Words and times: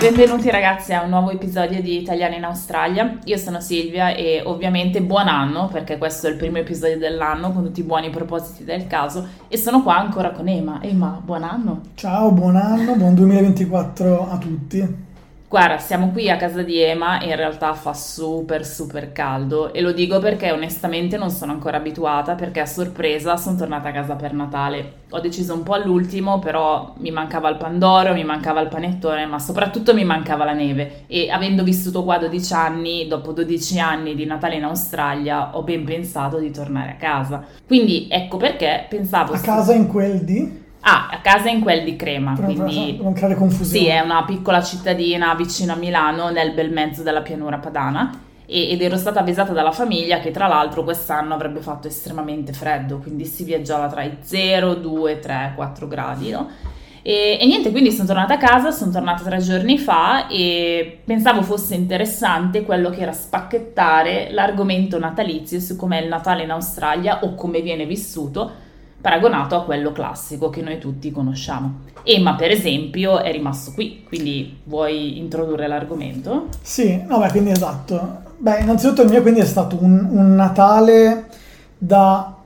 Benvenuti 0.00 0.50
ragazzi 0.50 0.94
a 0.94 1.02
un 1.02 1.10
nuovo 1.10 1.30
episodio 1.30 1.82
di 1.82 2.00
Italiani 2.00 2.36
in 2.36 2.44
Australia. 2.44 3.18
Io 3.24 3.36
sono 3.36 3.60
Silvia 3.60 4.14
e 4.14 4.40
ovviamente 4.42 5.02
buon 5.02 5.28
anno 5.28 5.68
perché 5.70 5.98
questo 5.98 6.26
è 6.26 6.30
il 6.30 6.36
primo 6.36 6.56
episodio 6.56 6.96
dell'anno 6.96 7.52
con 7.52 7.64
tutti 7.64 7.80
i 7.80 7.82
buoni 7.82 8.08
propositi 8.08 8.64
del 8.64 8.86
caso 8.86 9.28
e 9.46 9.58
sono 9.58 9.82
qua 9.82 9.98
ancora 9.98 10.30
con 10.30 10.48
Ema. 10.48 10.80
Ema, 10.82 11.20
buon 11.22 11.42
anno. 11.42 11.80
Ciao, 11.96 12.32
buon 12.32 12.56
anno, 12.56 12.96
buon 12.96 13.14
2024 13.14 14.30
a 14.30 14.38
tutti. 14.38 15.08
Guarda, 15.50 15.78
siamo 15.78 16.10
qui 16.12 16.30
a 16.30 16.36
casa 16.36 16.62
di 16.62 16.80
Ema 16.80 17.18
e 17.18 17.26
in 17.26 17.34
realtà 17.34 17.74
fa 17.74 17.92
super 17.92 18.64
super 18.64 19.10
caldo 19.10 19.72
e 19.72 19.80
lo 19.80 19.90
dico 19.90 20.20
perché 20.20 20.52
onestamente 20.52 21.16
non 21.16 21.30
sono 21.30 21.50
ancora 21.50 21.78
abituata 21.78 22.36
perché 22.36 22.60
a 22.60 22.66
sorpresa 22.66 23.36
sono 23.36 23.56
tornata 23.56 23.88
a 23.88 23.92
casa 23.92 24.14
per 24.14 24.32
Natale. 24.32 24.92
Ho 25.10 25.18
deciso 25.18 25.52
un 25.52 25.64
po' 25.64 25.74
all'ultimo, 25.74 26.38
però 26.38 26.94
mi 26.98 27.10
mancava 27.10 27.48
il 27.48 27.56
pandoro, 27.56 28.12
mi 28.12 28.22
mancava 28.22 28.60
il 28.60 28.68
panettone, 28.68 29.26
ma 29.26 29.40
soprattutto 29.40 29.92
mi 29.92 30.04
mancava 30.04 30.44
la 30.44 30.52
neve 30.52 31.02
e 31.08 31.28
avendo 31.30 31.64
vissuto 31.64 32.04
qua 32.04 32.18
12 32.18 32.52
anni, 32.52 33.08
dopo 33.08 33.32
12 33.32 33.80
anni 33.80 34.14
di 34.14 34.26
Natale 34.26 34.54
in 34.54 34.62
Australia, 34.62 35.56
ho 35.56 35.64
ben 35.64 35.82
pensato 35.82 36.38
di 36.38 36.52
tornare 36.52 36.92
a 36.92 36.94
casa. 36.94 37.44
Quindi 37.66 38.06
ecco 38.08 38.36
perché 38.36 38.86
pensavo... 38.88 39.32
A 39.32 39.40
casa 39.40 39.72
in 39.72 39.88
quel 39.88 40.22
di? 40.22 40.68
Ah, 40.80 41.08
a 41.10 41.20
casa 41.20 41.48
in 41.48 41.60
quel 41.60 41.84
di 41.84 41.96
Crema, 41.96 42.32
Per 42.34 42.44
quindi... 42.44 42.98
non 43.02 43.12
creare 43.12 43.34
confusione. 43.34 43.84
Sì, 43.84 43.90
è 43.90 44.00
una 44.00 44.24
piccola 44.24 44.62
cittadina 44.62 45.34
vicino 45.34 45.72
a 45.72 45.76
Milano, 45.76 46.30
nel 46.30 46.52
bel 46.52 46.70
mezzo 46.70 47.02
della 47.02 47.20
pianura 47.20 47.58
padana. 47.58 48.28
Ed 48.46 48.82
ero 48.82 48.96
stata 48.96 49.20
avvisata 49.20 49.52
dalla 49.52 49.70
famiglia 49.70 50.18
che 50.18 50.32
tra 50.32 50.48
l'altro 50.48 50.82
quest'anno 50.82 51.34
avrebbe 51.34 51.60
fatto 51.60 51.86
estremamente 51.86 52.52
freddo, 52.52 52.98
quindi 52.98 53.24
si 53.24 53.44
viaggiava 53.44 53.86
tra 53.86 54.02
i 54.02 54.16
0, 54.20 54.74
2, 54.74 55.20
3, 55.20 55.52
4 55.54 55.86
gradi, 55.86 56.30
no? 56.30 56.48
E, 57.02 57.38
e 57.40 57.46
niente, 57.46 57.70
quindi 57.70 57.92
sono 57.92 58.08
tornata 58.08 58.34
a 58.34 58.38
casa, 58.38 58.72
sono 58.72 58.90
tornata 58.90 59.22
tre 59.22 59.38
giorni 59.38 59.78
fa 59.78 60.26
e 60.26 61.00
pensavo 61.04 61.42
fosse 61.42 61.74
interessante 61.74 62.62
quello 62.62 62.90
che 62.90 63.00
era 63.00 63.12
spacchettare 63.12 64.28
l'argomento 64.32 64.98
natalizio 64.98 65.60
su 65.60 65.76
com'è 65.76 66.00
il 66.00 66.08
Natale 66.08 66.42
in 66.42 66.50
Australia 66.50 67.20
o 67.22 67.34
come 67.34 67.60
viene 67.62 67.86
vissuto 67.86 68.68
paragonato 69.00 69.56
a 69.56 69.64
quello 69.64 69.92
classico 69.92 70.50
che 70.50 70.62
noi 70.62 70.78
tutti 70.78 71.10
conosciamo. 71.10 71.88
Emma, 72.02 72.34
per 72.34 72.50
esempio, 72.50 73.20
è 73.20 73.30
rimasto 73.32 73.72
qui, 73.72 74.04
quindi 74.06 74.58
vuoi 74.64 75.18
introdurre 75.18 75.66
l'argomento? 75.66 76.46
Sì, 76.60 77.02
no, 77.06 77.18
beh, 77.18 77.30
quindi 77.30 77.50
esatto. 77.50 78.28
Beh, 78.38 78.60
innanzitutto 78.60 79.02
il 79.02 79.10
mio 79.10 79.22
quindi 79.22 79.40
è 79.40 79.44
stato 79.44 79.76
un, 79.80 80.06
un 80.10 80.34
Natale 80.34 81.26
da 81.76 82.36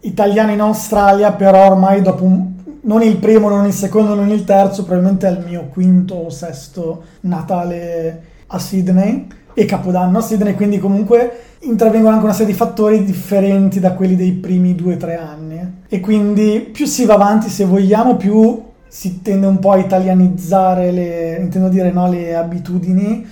italiano 0.00 0.52
in 0.52 0.60
Australia, 0.60 1.32
però 1.32 1.66
ormai 1.66 2.02
dopo 2.02 2.24
un- 2.24 2.52
non 2.82 3.02
il 3.02 3.16
primo, 3.16 3.48
non 3.48 3.66
il 3.66 3.72
secondo, 3.72 4.14
non 4.14 4.30
il 4.30 4.44
terzo, 4.44 4.84
probabilmente 4.84 5.26
è 5.26 5.30
il 5.30 5.44
mio 5.44 5.68
quinto 5.72 6.14
o 6.14 6.30
sesto 6.30 7.04
Natale 7.20 8.22
a 8.48 8.58
Sydney 8.58 9.26
e 9.54 9.64
Capodanno 9.64 10.18
a 10.18 10.20
Sydney, 10.20 10.54
quindi 10.54 10.78
comunque 10.78 11.40
intervengono 11.60 12.14
anche 12.14 12.24
una 12.24 12.34
serie 12.34 12.52
di 12.52 12.58
fattori 12.58 13.04
differenti 13.04 13.80
da 13.80 13.92
quelli 13.92 14.16
dei 14.16 14.32
primi 14.32 14.74
due 14.74 14.94
o 14.94 14.96
tre 14.96 15.16
anni. 15.16 15.82
E 15.88 16.00
quindi 16.00 16.68
più 16.72 16.86
si 16.86 17.04
va 17.04 17.14
avanti, 17.14 17.48
se 17.48 17.64
vogliamo, 17.64 18.16
più 18.16 18.62
si 18.86 19.22
tende 19.22 19.46
un 19.46 19.58
po' 19.58 19.72
a 19.72 19.78
italianizzare 19.78 20.90
le, 20.90 21.36
intendo 21.40 21.68
dire, 21.68 21.90
no, 21.90 22.08
le 22.08 22.34
abitudini. 22.34 23.26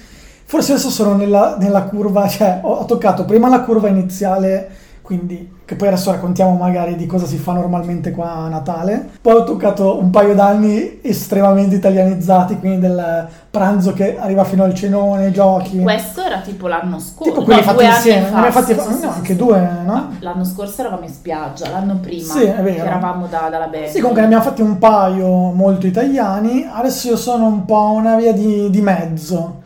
Forse 0.44 0.72
adesso 0.72 0.90
sono 0.90 1.14
nella, 1.14 1.56
nella 1.58 1.82
curva, 1.82 2.28
cioè 2.28 2.60
ho, 2.62 2.72
ho 2.72 2.84
toccato 2.84 3.24
prima 3.24 3.48
la 3.48 3.62
curva 3.62 3.88
iniziale, 3.88 4.68
quindi 5.02 5.60
che 5.64 5.74
poi 5.76 5.88
adesso 5.88 6.10
raccontiamo 6.10 6.54
magari 6.56 6.96
di 6.96 7.06
cosa 7.06 7.24
si 7.26 7.36
fa 7.38 7.52
normalmente 7.52 8.10
qua 8.10 8.30
a 8.32 8.48
Natale. 8.48 9.08
Poi 9.20 9.34
ho 9.34 9.44
toccato 9.44 9.98
un 9.98 10.10
paio 10.10 10.34
d'anni 10.34 11.00
estremamente 11.02 11.76
italianizzati, 11.76 12.58
quindi 12.58 12.80
del 12.80 13.26
pranzo 13.50 13.92
che 13.92 14.18
arriva 14.18 14.44
fino 14.44 14.64
al 14.64 14.74
cenone, 14.74 15.30
giochi. 15.30 15.80
Questo 15.80 16.22
era 16.22 16.38
tipo 16.40 16.66
l'anno 16.66 16.98
scorso, 16.98 17.30
Tipo 17.32 17.44
quelli 17.44 17.60
no, 17.60 17.66
fatti 17.66 17.76
due 17.78 17.86
insieme, 17.86 18.26
fa. 18.26 18.50
fatti 18.50 18.72
sì, 18.72 18.74
no, 18.88 18.96
sì, 18.96 19.04
anche 19.06 19.32
sì, 19.32 19.36
due, 19.36 19.68
no? 19.84 20.08
L'anno 20.20 20.44
scorso 20.44 20.80
eravamo 20.80 21.04
in 21.04 21.10
spiaggia, 21.12 21.68
l'anno 21.70 21.96
prima 21.96 22.32
Sì, 22.32 22.42
è 22.44 22.62
vero. 22.62 22.82
che 22.82 22.88
eravamo 22.88 23.26
da- 23.26 23.48
dalla 23.50 23.66
band. 23.66 23.86
Sì, 23.86 23.98
comunque 24.00 24.20
ne 24.20 24.26
abbiamo 24.26 24.44
fatti 24.44 24.62
un 24.62 24.78
paio 24.78 25.26
molto 25.52 25.86
italiani. 25.86 26.66
Adesso 26.70 27.08
io 27.08 27.16
sono 27.16 27.46
un 27.46 27.64
po' 27.64 27.92
una 27.92 28.16
via 28.16 28.32
di, 28.32 28.68
di 28.70 28.80
mezzo. 28.80 29.60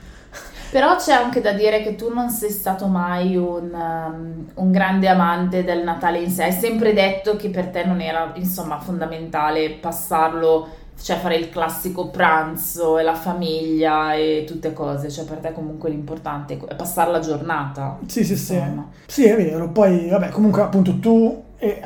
Però 0.76 0.94
c'è 0.97 1.14
anche 1.14 1.41
da 1.41 1.53
dire 1.53 1.81
che 1.81 1.94
tu 1.94 2.12
non 2.12 2.28
sei 2.28 2.50
stato 2.50 2.87
mai 2.87 3.34
un, 3.34 3.72
um, 3.72 4.44
un 4.56 4.70
grande 4.70 5.09
amante 5.09 5.64
del 5.64 5.82
Natale 5.82 6.19
in 6.19 6.28
sé. 6.28 6.42
Hai 6.42 6.53
sempre 6.53 6.92
detto 6.92 7.37
che 7.37 7.48
per 7.48 7.69
te 7.69 7.87
non 7.87 8.03
era, 8.03 8.32
insomma, 8.34 8.78
fondamentale 8.78 9.70
passarlo, 9.70 10.69
cioè 11.00 11.16
fare 11.16 11.37
il 11.37 11.48
classico 11.48 12.10
pranzo 12.10 12.98
e 12.98 13.04
la 13.04 13.14
famiglia 13.14 14.12
e 14.12 14.44
tutte 14.47 14.75
cose. 14.75 15.10
Cioè 15.10 15.25
per 15.25 15.38
te 15.38 15.54
comunque 15.54 15.88
l'importante 15.88 16.60
è 16.69 16.75
passare 16.75 17.10
la 17.10 17.20
giornata. 17.20 17.98
Sì, 18.04 18.22
sì, 18.22 18.37
sì. 18.37 18.53
Insomma. 18.53 18.87
Sì, 19.06 19.25
è 19.25 19.34
vero. 19.34 19.70
Poi, 19.70 20.10
vabbè, 20.10 20.28
comunque 20.28 20.60
appunto 20.60 20.98
tu 20.98 21.43
e 21.56 21.81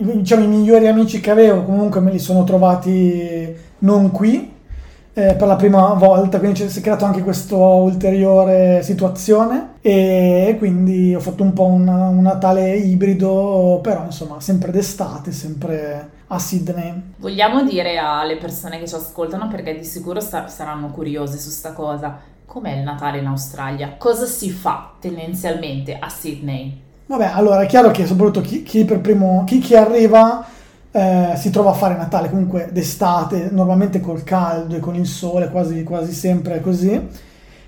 diciamo 0.00 0.44
i 0.44 0.46
migliori 0.46 0.86
amici 0.86 1.18
che 1.18 1.32
avevo 1.32 1.64
comunque 1.64 1.98
me 1.98 2.12
li 2.12 2.20
sono 2.20 2.44
trovati 2.44 3.52
non 3.78 4.12
qui 4.12 4.57
eh, 5.18 5.34
per 5.34 5.48
la 5.48 5.56
prima 5.56 5.94
volta, 5.94 6.38
quindi 6.38 6.68
si 6.68 6.78
è 6.78 6.80
creato 6.80 7.04
anche 7.04 7.24
questa 7.24 7.56
ulteriore 7.56 8.82
situazione 8.84 9.72
e 9.80 10.54
quindi 10.58 11.12
ho 11.12 11.18
fatto 11.18 11.42
un 11.42 11.52
po' 11.52 11.64
un, 11.64 11.88
un 11.88 12.22
Natale 12.22 12.76
ibrido, 12.76 13.80
però 13.82 14.04
insomma 14.04 14.38
sempre 14.38 14.70
d'estate, 14.70 15.32
sempre 15.32 16.10
a 16.28 16.38
Sydney. 16.38 17.14
Vogliamo 17.16 17.64
dire 17.64 17.98
alle 17.98 18.36
persone 18.36 18.78
che 18.78 18.86
ci 18.86 18.94
ascoltano, 18.94 19.48
perché 19.48 19.76
di 19.76 19.84
sicuro 19.84 20.20
sta- 20.20 20.46
saranno 20.46 20.90
curiose 20.90 21.36
su 21.36 21.50
sta 21.50 21.72
cosa, 21.72 22.16
com'è 22.46 22.76
il 22.76 22.84
Natale 22.84 23.18
in 23.18 23.26
Australia? 23.26 23.96
Cosa 23.98 24.24
si 24.24 24.50
fa 24.50 24.92
tendenzialmente 25.00 25.96
a 25.98 26.08
Sydney? 26.08 26.80
Vabbè, 27.06 27.32
allora 27.34 27.62
è 27.62 27.66
chiaro 27.66 27.90
che 27.90 28.06
soprattutto 28.06 28.42
chi, 28.42 28.62
chi 28.62 28.84
per 28.84 29.00
primo, 29.00 29.42
chi, 29.44 29.58
chi 29.58 29.74
arriva 29.74 30.46
eh, 30.90 31.32
si 31.36 31.50
trova 31.50 31.70
a 31.70 31.74
fare 31.74 31.96
Natale 31.96 32.30
comunque 32.30 32.68
d'estate, 32.72 33.48
normalmente 33.52 34.00
col 34.00 34.24
caldo 34.24 34.76
e 34.76 34.80
con 34.80 34.94
il 34.94 35.06
sole, 35.06 35.48
quasi, 35.50 35.82
quasi 35.84 36.12
sempre 36.12 36.60
così, 36.60 37.08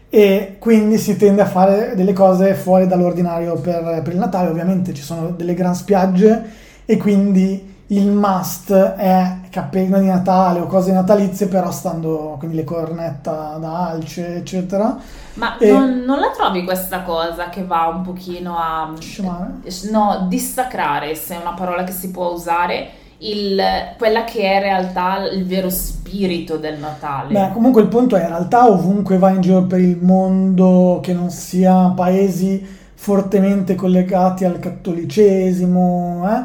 e 0.09 0.57
quindi 0.59 0.99
si 0.99 1.17
tende 1.17 1.43
a 1.43 1.47
fare 1.47 1.95
delle 1.95 2.13
cose 2.13 2.55
fuori 2.55 2.87
dall'ordinario 2.87 3.55
per, 3.57 4.01
per 4.03 4.13
il 4.13 4.19
Natale. 4.19 4.49
Ovviamente 4.49 4.93
ci 4.93 5.03
sono 5.03 5.29
delle 5.29 5.55
gran 5.55 5.75
spiagge 5.75 6.43
e 6.85 6.97
quindi 6.97 7.69
il 7.91 8.09
must 8.09 8.73
è 8.73 9.39
cappellino 9.51 9.99
di 9.99 10.07
Natale 10.07 10.61
o 10.61 10.67
cose 10.67 10.93
natalizie, 10.93 11.47
però 11.49 11.73
stando 11.73 12.37
quindi 12.39 12.57
le 12.57 12.65
cornetta 12.65 13.57
da 13.61 13.89
alce, 13.89 14.37
eccetera. 14.37 14.97
Ma 15.35 15.59
E- 15.59 15.73
non, 15.73 16.03
non 16.05 16.21
la 16.21 16.31
trovi 16.31 16.63
questa 16.63 17.03
cosa 17.03 17.49
che 17.49 17.65
va 17.65 17.87
un 17.87 18.03
pochino 18.03 18.57
a... 18.57 18.93
Scemare? 18.97 19.55
No, 19.91 20.27
dissacrare, 20.29 21.17
se 21.17 21.35
è 21.35 21.41
una 21.41 21.55
parola 21.55 21.83
che 21.83 21.91
si 21.93 22.11
può 22.13 22.31
usare, 22.31 22.89
il- 23.21 23.61
quella 23.99 24.25
che 24.25 24.41
è 24.43 24.55
in 24.57 24.61
realtà 24.63 25.29
il 25.31 25.45
vero 25.47 25.69
spirito 25.71 26.57
del 26.57 26.79
Natale. 26.79 27.33
Beh, 27.33 27.53
comunque 27.53 27.83
il 27.83 27.89
punto 27.89 28.17
è 28.17 28.23
in 28.23 28.29
realtà 28.29 28.69
ovunque 28.69 29.19
vai 29.19 29.35
in 29.37 29.41
giro 29.43 29.63
per 29.65 29.81
il 29.81 29.99
mondo 30.01 31.01
che 31.03 31.13
non 31.13 31.31
sia 31.31 31.93
paesi 31.95 32.65
fortemente 32.95 33.75
collegati 33.75 34.45
al 34.45 34.59
cattolicesimo, 34.59 36.27
eh, 36.31 36.43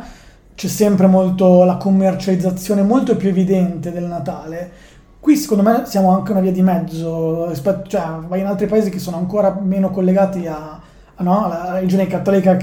c'è 0.56 0.68
sempre 0.68 1.08
molto 1.08 1.64
la 1.64 1.76
commercializzazione 1.78 2.82
molto 2.82 3.16
più 3.18 3.30
evidente 3.30 3.92
del 3.92 4.06
Natale. 4.06 4.72
Qui 5.20 5.36
secondo 5.36 5.64
me 5.64 5.84
siamo 5.86 6.12
anche 6.16 6.32
una 6.32 6.40
via 6.40 6.52
di 6.52 6.62
mezzo, 6.62 7.48
rispetto, 7.48 7.90
cioè 7.90 8.04
vai 8.28 8.42
in 8.42 8.46
altri 8.46 8.68
paesi 8.68 8.90
che 8.90 9.00
sono 9.00 9.18
ancora 9.18 9.58
meno 9.62 9.90
collegati 9.90 10.46
a, 10.46 10.80
a, 11.16 11.24
no, 11.24 11.46
alla 11.46 11.74
religione 11.74 12.08
cattolica 12.08 12.56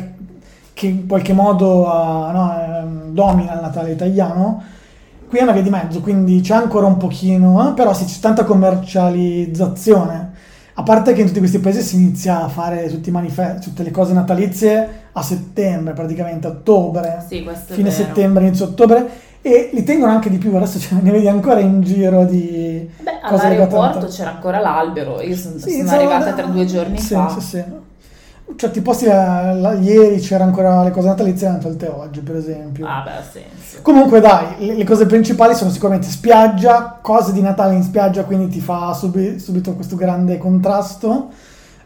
che- 0.73 0.87
in 0.87 1.07
qualche 1.07 1.33
modo 1.33 1.87
ah, 1.91 2.31
no, 2.33 2.55
ehm, 2.79 3.02
domina 3.13 3.55
il 3.55 3.61
Natale 3.61 3.93
italiano. 3.93 4.63
Qui 5.29 5.39
è 5.39 5.43
una 5.43 5.53
via 5.53 5.63
di 5.63 5.71
mezzo, 5.71 6.01
quindi 6.01 6.41
c'è 6.41 6.55
ancora 6.55 6.87
un 6.87 6.99
pochino, 6.99 7.71
eh, 7.71 7.73
però 7.73 7.95
sì, 7.95 8.05
c'è 8.05 8.19
tanta 8.21 8.45
commercializzazione. 8.45 10.31
A 10.75 10.83
parte 10.83 11.13
che 11.13 11.21
in 11.21 11.27
tutti 11.27 11.39
questi 11.39 11.59
paesi 11.59 11.83
si 11.83 11.97
inizia 11.97 12.45
a 12.45 12.49
fare 12.49 12.89
tutti 12.89 13.11
i 13.11 13.13
manifesti, 13.13 13.69
tutte 13.69 13.83
le 13.83 13.91
cose 13.91 14.15
natalizie 14.15 14.89
a 15.13 15.23
settembre, 15.23 15.93
praticamente 15.93 16.47
a 16.47 16.51
ottobre, 16.51 17.25
Sì, 17.29 17.47
fine 17.67 17.91
settembre, 17.91 18.47
inizio 18.47 18.67
ottobre, 18.67 19.09
e 19.43 19.71
li 19.73 19.85
tengono 19.85 20.13
anche 20.13 20.31
di 20.31 20.39
più. 20.39 20.55
Adesso 20.55 20.79
ce 20.79 20.95
ne 21.01 21.11
vedi 21.11 21.29
ancora 21.29 21.61
in 21.61 21.83
giro 21.83 22.25
di 22.25 22.89
Beh, 23.01 23.21
all'aeroporto 23.23 24.07
c'era 24.07 24.31
ancora 24.31 24.61
l'albero, 24.61 25.21
io 25.21 25.37
sono, 25.37 25.59
Sì, 25.59 25.79
sono 25.79 25.91
arrivata 25.91 26.25
da- 26.27 26.33
tra 26.33 26.47
due 26.47 26.65
giorni 26.65 26.99
sì, 26.99 27.15
fa. 27.15 27.29
Sì, 27.29 27.41
sì. 27.41 27.65
Certi 28.57 28.81
posti 28.81 29.07
la- 29.07 29.53
la- 29.55 29.73
ieri 29.75 30.19
c'era 30.21 30.45
ancora 30.45 30.83
le 30.85 30.91
cose 30.91 31.09
natalizie, 31.09 31.47
le 31.49 31.53
hanno 31.55 31.63
tolte 31.63 31.87
oggi, 31.89 32.21
per 32.21 32.37
esempio. 32.37 32.87
Ah, 32.87 33.03
beh, 33.05 33.11
ha 33.11 33.23
senso. 33.23 33.79
Comunque 33.83 34.21
dai, 34.21 34.47
le, 34.59 34.75
le 34.75 34.85
cose 34.85 35.07
principali 35.07 35.55
sono 35.55 35.71
sicuramente 35.71 36.09
spiaggia, 36.09 36.99
cose 37.01 37.33
di 37.33 37.41
Natale 37.41 37.75
in 37.75 37.83
spiaggia, 37.83 38.25
quindi 38.25 38.49
ti 38.49 38.61
fa 38.61 38.93
subi- 38.93 39.39
subito 39.39 39.73
questo 39.75 39.97
grande 39.97 40.39
contrasto, 40.39 41.29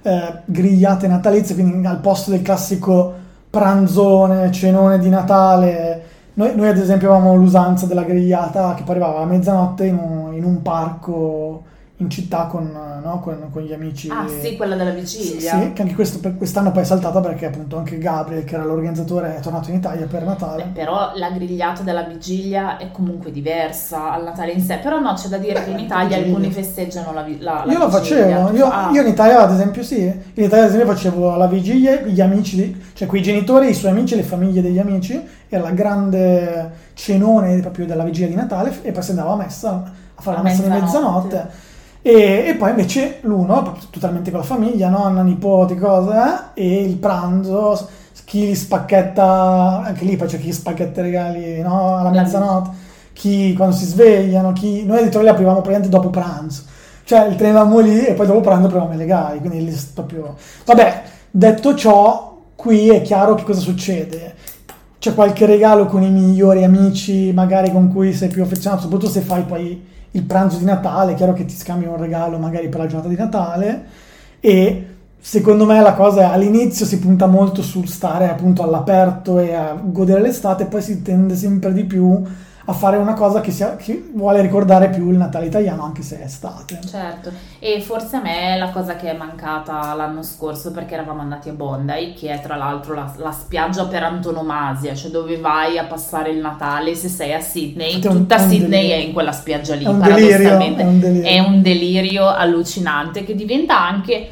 eh, 0.03 0.41
grigliate 0.45 1.07
natalizie, 1.07 1.55
quindi 1.55 1.87
al 1.87 2.01
posto 2.01 2.31
del 2.31 2.43
classico 2.43 3.15
pranzone, 3.49 4.51
cenone 4.53 4.99
di 4.99 5.09
Natale, 5.09 6.03
noi, 6.35 6.55
noi 6.55 6.69
ad 6.69 6.77
esempio 6.77 7.11
avevamo 7.13 7.35
l'usanza 7.35 7.87
della 7.87 8.03
grigliata 8.03 8.75
che 8.75 8.83
poi 8.83 8.97
arrivava 8.97 9.21
a 9.21 9.25
mezzanotte 9.25 9.87
in 9.87 9.97
un, 9.97 10.35
in 10.35 10.45
un 10.45 10.61
parco 10.61 11.63
in 11.99 12.11
città 12.11 12.45
con, 12.45 12.71
no, 13.03 13.21
con, 13.21 13.49
con, 13.51 13.63
gli 13.63 13.73
amici. 13.73 14.11
Ah 14.11 14.27
sì, 14.29 14.55
quella 14.57 14.77
della 14.77 14.91
vigilia. 14.91 15.59
Sì, 15.59 15.73
che 15.73 15.81
anche 15.81 15.95
questo, 15.95 16.19
per 16.19 16.37
quest'anno 16.37 16.71
poi 16.71 16.83
è 16.83 16.85
saltata 16.85 17.21
perché 17.21 17.47
appunto 17.47 17.79
anche 17.79 17.97
Gabriel, 17.97 18.45
che 18.45 18.55
era 18.55 18.65
l'organizzatore, 18.65 19.37
è 19.37 19.41
tornato 19.41 19.71
in 19.71 19.77
Italia 19.77 20.07
per 20.07 20.25
Natale. 20.25 20.65
Beh, 20.65 20.81
però 20.81 21.13
la 21.15 21.31
grigliata 21.31 21.83
della 21.83 22.03
vigilia 22.03 22.77
è 22.77 22.91
comunque 22.91 23.33
diversa 23.33 24.13
al 24.13 24.25
Natale 24.25 24.53
in 24.53 24.61
sé. 24.61 24.79
Però 24.83 25.01
no, 25.01 25.15
c'è 25.15 25.29
da 25.29 25.39
dire 25.39 25.55
Beh, 25.55 25.65
che 25.65 25.71
in 25.71 25.79
Italia 25.79 26.19
alcuni 26.19 26.51
festeggiano 26.51 27.15
la, 27.15 27.25
la, 27.39 27.63
la 27.65 27.73
Io 27.73 27.79
lo 27.79 27.89
facevo, 27.89 28.55
io, 28.55 28.67
ah. 28.67 28.91
io, 28.93 29.01
in 29.01 29.09
Italia 29.09 29.41
ad 29.41 29.53
esempio 29.53 29.83
sì, 29.83 30.03
in 30.03 30.43
Italia 30.45 30.65
ad 30.65 30.71
esempio 30.71 30.93
facevo 30.93 31.35
la 31.37 31.47
vigilia, 31.47 32.03
gli 32.03 32.21
amici, 32.21 32.79
cioè 32.93 33.09
quei 33.09 33.23
genitori, 33.23 33.71
i 33.71 33.75
suoi 33.75 33.93
amici, 33.93 34.17
le 34.17 34.23
famiglie 34.23 34.61
degli 34.61 34.79
amici, 34.79 35.19
era 35.49 35.63
la 35.63 35.71
grande 35.71 36.73
cenone 36.93 37.59
proprio 37.61 37.87
della 37.87 38.05
vigilia 38.05 38.29
di 38.29 38.35
Natale 38.35 38.81
e 38.83 38.93
poi 38.93 39.03
si 39.03 39.11
andava 39.11 39.33
a 39.33 39.37
messa 39.37 39.93
a 40.15 40.23
fare 40.23 40.37
a 40.37 40.43
la 40.43 40.49
messa 40.49 40.63
di 40.63 40.69
mezzanotte 40.69 41.75
e, 42.09 42.45
e, 42.47 42.55
poi 42.55 42.71
invece 42.71 43.19
l'uno, 43.23 43.77
totalmente 43.91 44.31
con 44.31 44.39
la 44.39 44.47
famiglia, 44.47 44.89
nonna, 44.89 45.23
nipoti, 45.23 45.75
cose, 45.75 46.15
eh? 46.55 46.63
e 46.63 46.83
il 46.85 46.95
pranzo, 46.99 47.89
chi 48.25 48.55
spacchetta, 48.55 49.83
anche 49.85 50.05
lì 50.05 50.15
poi 50.15 50.29
c'è 50.29 50.39
chi 50.39 50.53
spacchetta 50.53 51.01
i 51.01 51.03
regali 51.03 51.61
no? 51.63 51.97
alla 51.97 52.11
mezzanotte, 52.11 52.71
chi 53.13 53.55
quando 53.55 53.75
si 53.75 53.87
svegliano, 53.87 54.53
chi... 54.53 54.87
Noi 54.87 55.09
di 55.09 55.19
li 55.19 55.29
aprivamo 55.29 55.61
praticamente 55.63 55.89
dopo 55.89 56.11
pranzo, 56.11 56.63
cioè 57.03 57.27
il 57.27 57.35
tenevamo 57.35 57.81
lì 57.81 58.07
e 58.07 58.13
poi 58.13 58.27
dopo 58.29 58.41
pranzo 58.41 58.67
aprivamo 58.67 58.95
i 58.95 58.99
regali, 58.99 59.41
quindi 59.41 59.65
lì 59.65 59.77
proprio... 59.93 60.37
Vabbè, 60.65 61.03
detto 61.29 61.75
ciò, 61.75 62.39
qui 62.55 62.89
è 62.89 63.03
chiaro 63.03 63.35
che 63.35 63.43
cosa 63.43 63.59
succede. 63.59 64.35
C'è 65.01 65.13
qualche 65.13 65.45
regalo 65.45 65.87
con 65.87 66.05
i 66.05 66.11
migliori 66.11 66.63
amici, 66.63 67.33
magari 67.33 67.73
con 67.73 67.93
cui 67.93 68.13
sei 68.13 68.29
più 68.29 68.45
affezionato, 68.45 68.83
soprattutto 68.83 69.11
se 69.11 69.23
fai 69.23 69.43
poi 69.43 69.95
il 70.17 70.25
pranzo 70.25 70.57
di 70.57 70.65
Natale, 70.65 71.15
chiaro 71.15 71.35
che 71.35 71.45
ti 71.45 71.55
scambi 71.55 71.85
un 71.85 71.99
regalo 71.99 72.39
magari 72.39 72.69
per 72.69 72.81
la 72.81 72.87
giornata 72.87 73.09
di 73.09 73.17
Natale 73.17 73.85
e 74.41 74.87
secondo 75.19 75.67
me 75.67 75.81
la 75.81 75.93
cosa 75.93 76.23
è 76.23 76.25
all'inizio 76.25 76.87
si 76.87 76.99
punta 76.99 77.27
molto 77.27 77.63
sul 77.63 77.87
stare 77.87 78.29
appunto 78.29 78.63
all'aperto 78.63 79.39
e 79.39 79.53
a 79.53 79.79
godere 79.81 80.23
l'estate, 80.23 80.65
poi 80.65 80.81
si 80.81 81.03
tende 81.03 81.37
sempre 81.37 81.73
di 81.73 81.85
più 81.85 82.23
a 82.69 82.73
fare 82.73 82.97
una 82.97 83.15
cosa 83.15 83.41
che, 83.41 83.53
sia, 83.53 83.77
che, 83.77 84.11
vuole 84.13 84.41
ricordare 84.41 84.91
più 84.91 85.11
il 85.11 85.17
Natale 85.17 85.47
italiano 85.47 85.85
anche 85.85 86.03
se 86.03 86.21
è 86.21 86.25
estate. 86.25 86.81
Certo, 86.85 87.31
e 87.61 87.81
forse 87.81 88.17
a 88.17 88.21
me 88.21 88.55
è 88.55 88.59
la 88.59 88.71
cosa 88.71 88.97
che 88.97 89.09
è 89.09 89.17
mancata 89.17 89.95
l'anno 89.95 90.23
scorso 90.23 90.73
perché 90.73 90.95
eravamo 90.95 91.21
andati 91.21 91.49
a 91.49 91.53
Bondi, 91.53 92.15
che 92.19 92.33
è 92.33 92.41
tra 92.41 92.57
l'altro 92.57 92.95
la, 92.95 93.13
la 93.19 93.31
spiaggia 93.31 93.87
per 93.87 94.03
antonomasia, 94.03 94.95
cioè 94.97 95.13
dove 95.13 95.39
vai 95.39 95.79
a 95.79 95.85
passare 95.85 96.31
il 96.31 96.39
Natale 96.39 96.97
se 96.97 97.09
sei 97.09 97.33
a 97.35 97.41
Sydney, 97.41 97.95
un, 97.95 98.01
tutta 98.01 98.39
Sydney 98.39 98.89
è 98.89 98.97
in 98.97 99.13
quella 99.13 99.33
spiaggia 99.33 99.77
lì, 99.77 99.85
è 99.85 99.95
paradossalmente. 99.95 100.83
Delirio, 100.83 100.83
è, 100.83 100.89
un 100.89 100.99
delirio. 100.99 101.31
è 101.31 101.39
un 101.39 101.63
delirio 101.63 102.29
allucinante 102.29 103.23
che 103.23 103.37
diventa 103.37 103.81
anche 103.81 104.29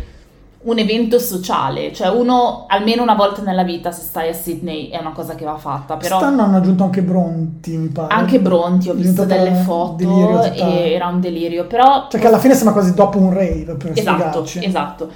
un 0.64 0.78
evento 0.78 1.19
sociale, 1.19 1.93
cioè 1.93 2.08
uno 2.08 2.64
almeno 2.69 3.02
una 3.02 3.14
volta 3.14 3.43
nella 3.43 3.64
vita 3.64 3.90
se 3.90 4.00
stai 4.02 4.31
a 4.31 4.32
Sydney 4.32 4.88
è 4.88 4.99
una 4.99 5.12
cosa 5.12 5.34
che 5.34 5.44
va 5.44 5.56
fatta. 5.56 5.96
Però 5.96 6.16
Quest'anno 6.19 6.43
hanno 6.43 6.56
aggiunto 6.56 6.84
anche 6.84 7.02
Bronti, 7.02 7.76
mi 7.76 7.88
pare. 7.88 8.14
Anche 8.14 8.40
Bronti, 8.40 8.88
ho 8.88 8.94
visto 8.94 9.25
delle 9.25 9.52
foto 9.55 10.43
e 10.55 10.93
era 10.93 11.06
un 11.08 11.20
delirio, 11.20 11.66
però... 11.66 12.06
Cioè 12.08 12.19
che 12.20 12.26
alla 12.26 12.38
fine 12.38 12.55
sembra 12.55 12.72
quasi 12.72 12.94
dopo 12.94 13.19
un 13.19 13.32
rave, 13.32 13.75
per 13.76 13.93
Esatto, 13.94 14.44
spiegarci. 14.46 14.64
esatto. 14.64 15.08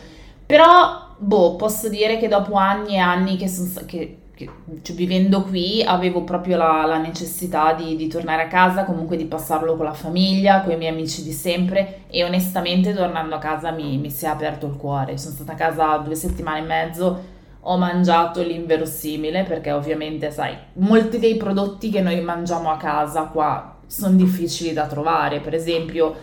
Però, 0.44 0.66
boh, 1.16 1.56
posso 1.56 1.88
dire 1.88 2.18
che 2.18 2.28
dopo 2.28 2.54
anni 2.54 2.94
e 2.94 2.98
anni 2.98 3.36
che, 3.36 3.48
sono, 3.48 3.68
che 3.86 4.17
che, 4.38 4.48
cioè, 4.82 4.94
vivendo 4.94 5.42
qui 5.42 5.82
avevo 5.82 6.22
proprio 6.22 6.56
la, 6.56 6.84
la 6.86 6.98
necessità 6.98 7.72
di, 7.72 7.96
di, 7.96 8.06
tornare 8.06 8.42
a 8.42 8.46
casa, 8.46 8.84
comunque 8.84 9.16
di 9.16 9.24
passarlo 9.24 9.74
con 9.74 9.84
la 9.84 9.92
famiglia, 9.92 10.62
con 10.62 10.72
i 10.72 10.76
miei 10.76 10.92
amici 10.92 11.24
di 11.24 11.32
sempre 11.32 12.02
e 12.06 12.22
onestamente 12.22 12.94
tornando 12.94 13.34
a 13.34 13.38
casa 13.38 13.72
mi, 13.72 13.98
mi 13.98 14.10
si 14.10 14.26
è 14.26 14.28
aperto 14.28 14.66
il 14.68 14.76
cuore. 14.76 15.18
Sono 15.18 15.34
stata 15.34 15.52
a 15.54 15.56
casa 15.56 15.96
due 15.96 16.14
settimane 16.14 16.60
e 16.60 16.62
mezzo, 16.62 17.24
ho 17.58 17.76
mangiato 17.78 18.40
l'inverosimile 18.40 19.42
perché 19.42 19.72
ovviamente 19.72 20.30
sai, 20.30 20.56
molti 20.74 21.18
dei 21.18 21.36
prodotti 21.36 21.90
che 21.90 22.00
noi 22.00 22.20
mangiamo 22.20 22.70
a 22.70 22.76
casa 22.76 23.22
qua 23.24 23.74
sono 23.86 24.14
difficili 24.14 24.72
da 24.72 24.86
trovare, 24.86 25.40
per 25.40 25.54
esempio 25.54 26.14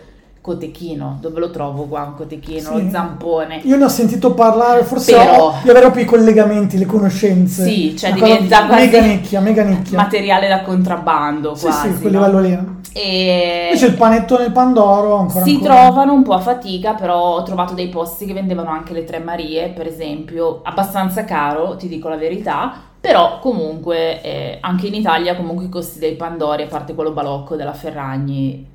cotechino, 0.46 1.18
dove 1.22 1.40
lo 1.40 1.50
trovo 1.50 1.86
qua 1.86 2.04
un 2.04 2.14
cotechino, 2.14 2.78
sì. 2.78 2.84
lo 2.84 2.90
zampone. 2.92 3.62
Io 3.64 3.78
ne 3.78 3.86
ho 3.86 3.90
sentito 3.90 4.36
parlare, 4.36 4.84
forse 4.84 5.16
Però, 5.16 5.56
di 5.64 5.70
avere 5.72 5.86
proprio 5.86 6.04
i 6.04 6.08
collegamenti, 6.08 6.78
le 6.78 6.86
conoscenze. 6.86 7.64
Sì, 7.64 7.98
cioè 7.98 8.14
diventa 8.14 8.68
quasi 8.68 8.86
mega 8.86 9.02
nicchia, 9.02 9.40
mega 9.40 9.64
nicchia. 9.64 9.98
materiale 9.98 10.48
da 10.48 10.62
contrabbando 10.62 11.56
sì, 11.56 11.66
quasi. 11.66 11.94
Sì, 11.94 12.00
quel 12.00 12.12
livello 12.12 12.40
lì. 12.42 12.74
E... 12.94 13.70
Invece 13.70 13.88
il 13.88 13.96
panettone 13.96 14.44
e 14.44 14.46
il 14.46 14.52
pandoro 14.52 15.16
ancora 15.16 15.44
Si 15.44 15.56
ancora. 15.56 15.74
trovano 15.74 16.14
un 16.14 16.22
po' 16.22 16.34
a 16.34 16.40
fatica, 16.40 16.94
però 16.94 17.38
ho 17.38 17.44
trovato 17.44 17.74
dei 17.74 17.90
posti 17.90 18.28
che 18.28 18.34
vendevano 18.34 18.70
anche 18.70 18.94
le 18.94 19.04
Tre 19.04 19.18
Marie, 19.18 19.70
per 19.70 19.88
esempio, 19.88 20.60
abbastanza 20.64 21.26
caro, 21.26 21.76
ti 21.76 21.88
dico 21.88 22.08
la 22.08 22.18
verità, 22.18 22.72
però 23.02 23.40
comunque 23.40 24.22
eh, 24.22 24.58
anche 24.62 24.86
in 24.86 24.94
Italia 24.94 25.36
comunque 25.36 25.66
i 25.66 25.70
costi 25.70 25.98
dei 25.98 26.16
pandori, 26.16 26.62
a 26.62 26.68
parte 26.68 26.94
quello 26.94 27.12
balocco 27.12 27.56
della 27.56 27.74
Ferragni, 27.74 28.74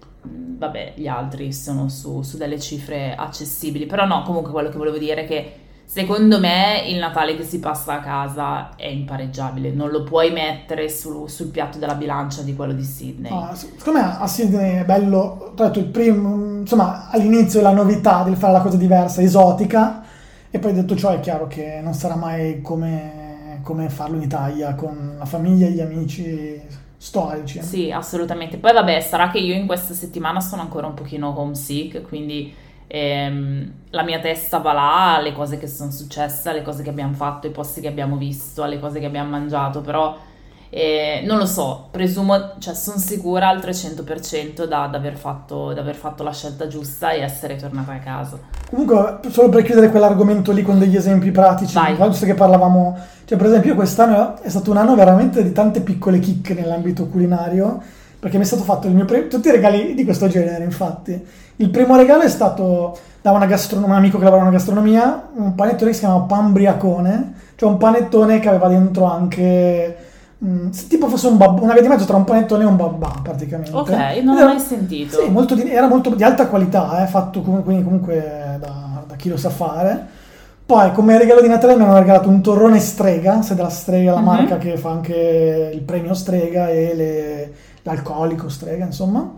vabbè, 0.61 0.93
gli 0.95 1.07
altri 1.07 1.55
sono 1.55 1.89
su, 1.89 2.21
su, 2.21 2.37
delle 2.37 2.61
cifre 2.61 3.15
accessibili, 3.15 3.87
però 3.87 4.05
no, 4.05 4.23
comunque 4.23 4.53
quello 4.53 4.69
che 4.69 4.77
volevo 4.77 4.99
dire 4.99 5.23
è 5.23 5.27
che 5.27 5.53
secondo 5.87 6.39
me 6.39 6.83
il 6.87 6.99
Natale 6.99 7.35
che 7.35 7.45
si 7.45 7.61
passa 7.61 7.95
a 7.95 8.01
casa 8.01 8.77
è 8.77 8.87
impareggiabile, 8.87 9.73
non 9.73 9.89
lo 9.89 10.03
puoi 10.03 10.31
mettere 10.31 10.91
su, 10.91 11.27
sul 11.29 11.47
piatto 11.47 11.79
della 11.79 11.95
bilancia 11.95 12.43
di 12.43 12.55
quello 12.55 12.75
di 12.75 12.85
Sydney. 12.85 13.33
Ah, 13.33 13.55
secondo 13.55 14.01
me 14.01 14.17
a 14.19 14.27
Sydney 14.27 14.81
è 14.81 14.85
bello, 14.85 15.53
tra 15.55 15.65
l'altro 15.65 15.81
il 15.81 15.89
primo, 15.89 16.59
insomma 16.59 17.09
all'inizio 17.09 17.63
la 17.63 17.73
novità 17.73 18.23
di 18.25 18.35
fare 18.35 18.53
la 18.53 18.61
cosa 18.61 18.77
diversa, 18.77 19.23
esotica, 19.23 20.03
e 20.51 20.59
poi 20.59 20.75
detto 20.75 20.95
ciò 20.95 21.09
è 21.09 21.21
chiaro 21.21 21.47
che 21.47 21.81
non 21.83 21.95
sarà 21.95 22.17
mai 22.17 22.61
come, 22.61 23.61
come 23.63 23.89
farlo 23.89 24.17
in 24.17 24.23
Italia 24.23 24.75
con 24.75 25.15
la 25.17 25.25
famiglia 25.25 25.67
e 25.67 25.71
gli 25.71 25.81
amici 25.81 26.61
storici. 27.01 27.63
Sì, 27.63 27.91
assolutamente. 27.91 28.59
Poi 28.59 28.75
vabbè, 28.75 29.01
sarà 29.01 29.31
che 29.31 29.39
io 29.39 29.55
in 29.55 29.67
questa 29.67 29.95
settimana 29.95 30.39
sono 30.41 30.61
ancora 30.61 30.87
un 30.87 30.93
pochino 30.93 31.35
homesick, 31.35 32.03
quindi 32.07 32.55
ehm, 32.87 33.73
la 33.89 34.03
mia 34.03 34.19
testa 34.21 34.59
va 34.59 34.75
là 34.75 35.17
alle 35.17 35.33
cose 35.33 35.57
che 35.57 35.67
sono 35.67 35.91
successe, 35.91 36.51
alle 36.51 36.61
cose 36.61 36.83
che 36.83 36.91
abbiamo 36.91 37.15
fatto, 37.15 37.47
ai 37.47 37.55
posti 37.55 37.81
che 37.81 37.89
abbiamo 37.89 38.17
visto, 38.17 38.63
alle 38.63 38.79
cose 38.79 39.01
che 39.01 39.07
abbiamo 39.07 39.31
mangiato, 39.31 39.81
però 39.81 40.15
eh, 40.73 41.23
non 41.27 41.37
lo 41.39 41.47
so, 41.47 41.89
presumo, 41.91 42.53
cioè 42.61 42.75
sono 42.75 42.97
sicura 42.99 43.49
al 43.49 43.59
300% 43.59 44.67
da, 44.67 44.87
da, 44.87 44.99
aver 44.99 45.17
fatto, 45.17 45.73
da 45.73 45.81
aver 45.81 45.97
fatto 45.97 46.23
la 46.23 46.33
scelta 46.33 46.69
giusta 46.69 47.11
e 47.11 47.23
essere 47.23 47.57
tornata 47.57 47.93
a 47.93 47.99
casa. 47.99 48.39
Comunque, 48.71 49.19
solo 49.31 49.49
per 49.49 49.65
chiudere 49.65 49.91
quell'argomento 49.91 50.53
lì 50.53 50.63
con 50.63 50.79
degli 50.79 50.95
esempi 50.95 51.33
pratici, 51.33 51.77
visto 52.09 52.25
che 52.25 52.35
parlavamo, 52.35 52.97
cioè 53.25 53.37
per 53.37 53.49
esempio 53.49 53.75
quest'anno 53.75 54.41
è 54.41 54.49
stato 54.49 54.71
un 54.71 54.77
anno 54.77 54.95
veramente 54.95 55.43
di 55.43 55.51
tante 55.51 55.81
piccole 55.81 56.21
chicche 56.21 56.55
nell'ambito 56.55 57.09
culinario, 57.09 57.83
perché 58.21 58.37
mi 58.37 58.45
è 58.45 58.47
stato 58.47 58.63
fatto 58.63 58.87
il 58.87 58.95
mio 58.95 59.07
primo, 59.07 59.27
tutti 59.27 59.49
i 59.49 59.53
regali 59.53 59.95
di 59.95 60.05
questo 60.05 60.29
genere 60.29 60.63
infatti. 60.63 61.21
Il 61.57 61.71
primo 61.71 61.97
regalo 61.97 62.23
è 62.23 62.29
stato 62.29 62.97
da 63.21 63.33
una 63.33 63.47
gastron- 63.47 63.83
un 63.83 63.91
amico 63.91 64.19
che 64.19 64.25
lavora 64.25 64.43
in 64.43 64.49
una 64.49 64.57
gastronomia, 64.57 65.31
un 65.35 65.57
panettone 65.57 65.91
che 65.91 65.97
si 65.97 66.05
chiama 66.05 66.21
Pambriacone, 66.21 67.35
cioè 67.57 67.69
un 67.69 67.77
panettone 67.77 68.39
che 68.39 68.49
aveva 68.49 68.69
dentro 68.69 69.05
anche 69.05 70.09
Mm, 70.43 70.71
tipo 70.89 71.07
fosse 71.09 71.27
un 71.27 71.37
babbo, 71.37 71.63
una 71.63 71.75
via 71.75 71.83
di 71.83 71.89
mezzo 71.89 72.07
tra 72.07 72.17
un 72.17 72.25
panettone 72.25 72.63
e 72.63 72.67
un 72.67 72.77
babà 72.77 73.21
praticamente. 73.23 73.77
Ok, 73.77 73.91
non 74.23 74.39
l'ho 74.39 74.47
mai 74.47 74.59
sentito. 74.59 75.21
Sì, 75.21 75.29
molto 75.29 75.55
di, 75.55 75.71
era 75.71 75.87
molto 75.87 76.15
di 76.15 76.23
alta 76.23 76.47
qualità, 76.47 77.03
eh, 77.03 77.07
fatto 77.07 77.43
comunque, 77.43 77.83
comunque 77.83 78.57
da, 78.59 79.05
da, 79.07 79.17
chi 79.17 79.29
lo 79.29 79.37
sa 79.37 79.51
fare. 79.51 80.19
Poi 80.65 80.93
come 80.93 81.19
regalo 81.19 81.43
di 81.43 81.49
Natale 81.49 81.77
mi 81.77 81.83
hanno 81.83 81.99
regalato 81.99 82.31
un 82.31 82.41
torrone 82.41 82.79
strega, 82.79 83.43
se 83.43 83.55
della 83.55 83.69
strega, 83.69 84.13
la 84.13 84.21
mm-hmm. 84.21 84.27
marca 84.27 84.57
che 84.57 84.79
fa 84.79 84.91
anche 84.91 85.73
il 85.75 85.83
premio 85.83 86.15
strega 86.15 86.71
e 86.71 86.95
le, 86.95 87.53
l'alcolico 87.83 88.49
strega, 88.49 88.87
insomma, 88.87 89.35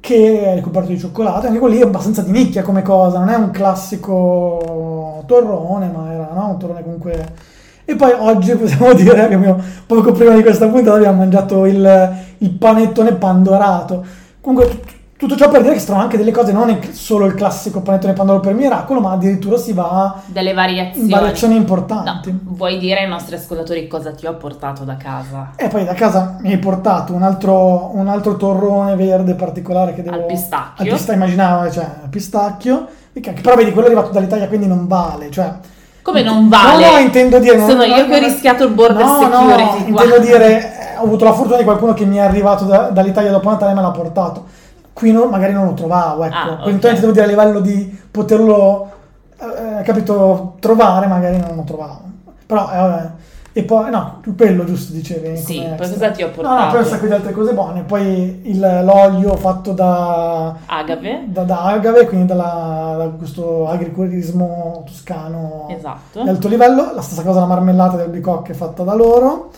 che 0.00 0.44
è 0.44 0.54
ricoperto 0.54 0.88
di 0.88 0.98
cioccolato. 0.98 1.46
Anche 1.46 1.58
quello 1.58 1.74
lì 1.74 1.80
è 1.80 1.84
abbastanza 1.84 2.22
di 2.22 2.30
nicchia 2.30 2.62
come 2.62 2.80
cosa, 2.80 3.18
non 3.18 3.28
è 3.28 3.34
un 3.34 3.50
classico 3.50 5.24
torrone, 5.26 5.88
ma 5.88 6.10
era 6.10 6.30
no? 6.32 6.48
un 6.48 6.58
torrone 6.58 6.82
comunque 6.82 7.50
e 7.84 7.96
poi 7.96 8.12
oggi 8.16 8.54
possiamo 8.54 8.92
dire 8.94 9.14
che 9.14 9.34
abbiamo, 9.34 9.58
poco 9.86 10.12
prima 10.12 10.34
di 10.34 10.42
questa 10.42 10.68
puntata 10.68 10.96
abbiamo 10.96 11.18
mangiato 11.18 11.66
il, 11.66 12.16
il 12.38 12.50
panettone 12.50 13.12
pandorato. 13.14 14.04
Comunque 14.40 14.80
tutto 15.22 15.36
ciò 15.36 15.48
per 15.48 15.62
dire 15.62 15.74
che 15.74 15.78
si 15.78 15.84
trovano 15.84 16.06
anche 16.06 16.18
delle 16.18 16.32
cose, 16.32 16.50
non 16.50 16.80
solo 16.90 17.26
il 17.26 17.34
classico 17.34 17.80
panettone 17.80 18.12
pandoro 18.12 18.40
per 18.40 18.54
miracolo, 18.54 18.98
ma 18.98 19.12
addirittura 19.12 19.56
si 19.56 19.72
va 19.72 20.20
delle 20.26 20.52
variazioni, 20.52 21.08
variazioni 21.08 21.54
importanti. 21.54 22.32
No, 22.32 22.40
vuoi 22.42 22.78
dire 22.78 23.02
ai 23.02 23.08
nostri 23.08 23.36
ascoltatori 23.36 23.86
cosa 23.86 24.10
ti 24.10 24.26
ho 24.26 24.34
portato 24.34 24.82
da 24.82 24.96
casa? 24.96 25.52
E 25.54 25.68
poi 25.68 25.84
da 25.84 25.94
casa 25.94 26.38
mi 26.40 26.50
hai 26.50 26.58
portato 26.58 27.14
un 27.14 27.22
altro, 27.22 27.94
un 27.94 28.08
altro 28.08 28.36
torrone 28.36 28.96
verde 28.96 29.34
particolare 29.34 29.94
che 29.94 30.02
devo... 30.02 30.16
Al 30.16 30.26
pistacchio. 30.26 30.84
Al 30.84 30.90
pistacchio, 30.90 31.14
immaginavo, 31.14 31.70
cioè 31.70 31.84
al 32.02 32.08
pistacchio. 32.08 32.86
Però 33.12 33.54
vedi, 33.54 33.70
quello 33.70 33.86
è 33.86 33.90
arrivato 33.92 34.10
dall'Italia, 34.10 34.48
quindi 34.48 34.66
non 34.66 34.88
vale, 34.88 35.30
cioè 35.30 35.52
come 36.02 36.22
non 36.22 36.48
vale? 36.48 36.84
No, 36.84 36.92
no, 36.92 36.98
intendo 36.98 37.38
dire... 37.38 37.58
Sono 37.58 37.74
non, 37.74 37.88
io 37.88 37.96
non, 37.96 38.08
che 38.08 38.16
ho 38.16 38.18
rischiato 38.18 38.64
il 38.64 38.72
border 38.72 39.04
no, 39.04 39.18
security 39.20 39.80
no, 39.80 39.88
intendo 39.88 40.18
dire, 40.18 40.94
eh, 40.94 40.98
ho 40.98 41.04
avuto 41.04 41.24
la 41.24 41.32
fortuna 41.32 41.56
di 41.58 41.64
qualcuno 41.64 41.94
che 41.94 42.04
mi 42.04 42.16
è 42.16 42.20
arrivato 42.20 42.64
da, 42.64 42.88
dall'Italia 42.88 43.30
dopo 43.30 43.48
Natale 43.48 43.70
e 43.70 43.74
me 43.74 43.82
l'ha 43.82 43.90
portato. 43.90 44.46
qui 44.92 45.12
no- 45.12 45.26
magari 45.26 45.52
non 45.52 45.66
lo 45.66 45.74
trovavo, 45.74 46.24
ecco. 46.24 46.36
Ah, 46.36 46.56
Quindi 46.62 46.80
devo 46.80 47.12
dire 47.12 47.24
a 47.24 47.28
livello 47.28 47.60
di 47.60 47.98
poterlo, 48.10 48.90
eh, 49.38 49.82
capito, 49.82 50.56
trovare, 50.60 51.06
magari 51.06 51.38
non 51.38 51.54
lo 51.54 51.62
trovavo. 51.62 52.00
Però, 52.46 52.70
eh, 52.72 52.76
vabbè. 52.76 53.10
E 53.54 53.64
poi, 53.64 53.90
no, 53.90 54.22
quello 54.34 54.64
giusto 54.64 54.92
dicevi. 54.94 55.36
Sì, 55.36 55.56
poi 55.58 55.64
extra. 55.66 55.88
cosa 55.88 56.10
ti 56.10 56.22
ho 56.22 56.28
No, 56.28 56.32
portato? 56.32 56.64
no, 56.64 56.70
poi 56.70 56.78
un 56.80 56.84
sacco 56.86 57.06
di 57.06 57.12
altre 57.12 57.32
cose 57.32 57.52
buone. 57.52 57.82
Poi 57.82 58.40
il- 58.44 58.80
l'olio 58.84 59.36
fatto 59.36 59.72
da, 59.72 60.54
Agave. 60.64 61.24
da, 61.26 61.42
da 61.42 61.62
agave, 61.64 62.06
quindi 62.06 62.26
dalla- 62.26 62.94
da 62.96 63.08
questo 63.08 63.68
agriturismo 63.68 64.82
toscano 64.86 65.66
Esatto. 65.68 66.22
di 66.22 66.28
alto 66.30 66.48
livello. 66.48 66.92
La 66.94 67.02
stessa 67.02 67.22
cosa 67.22 67.40
la 67.40 67.46
marmellata 67.46 67.96
del 67.98 68.08
bicocche 68.08 68.54
fatta 68.54 68.84
da 68.84 68.94
loro. 68.94 69.50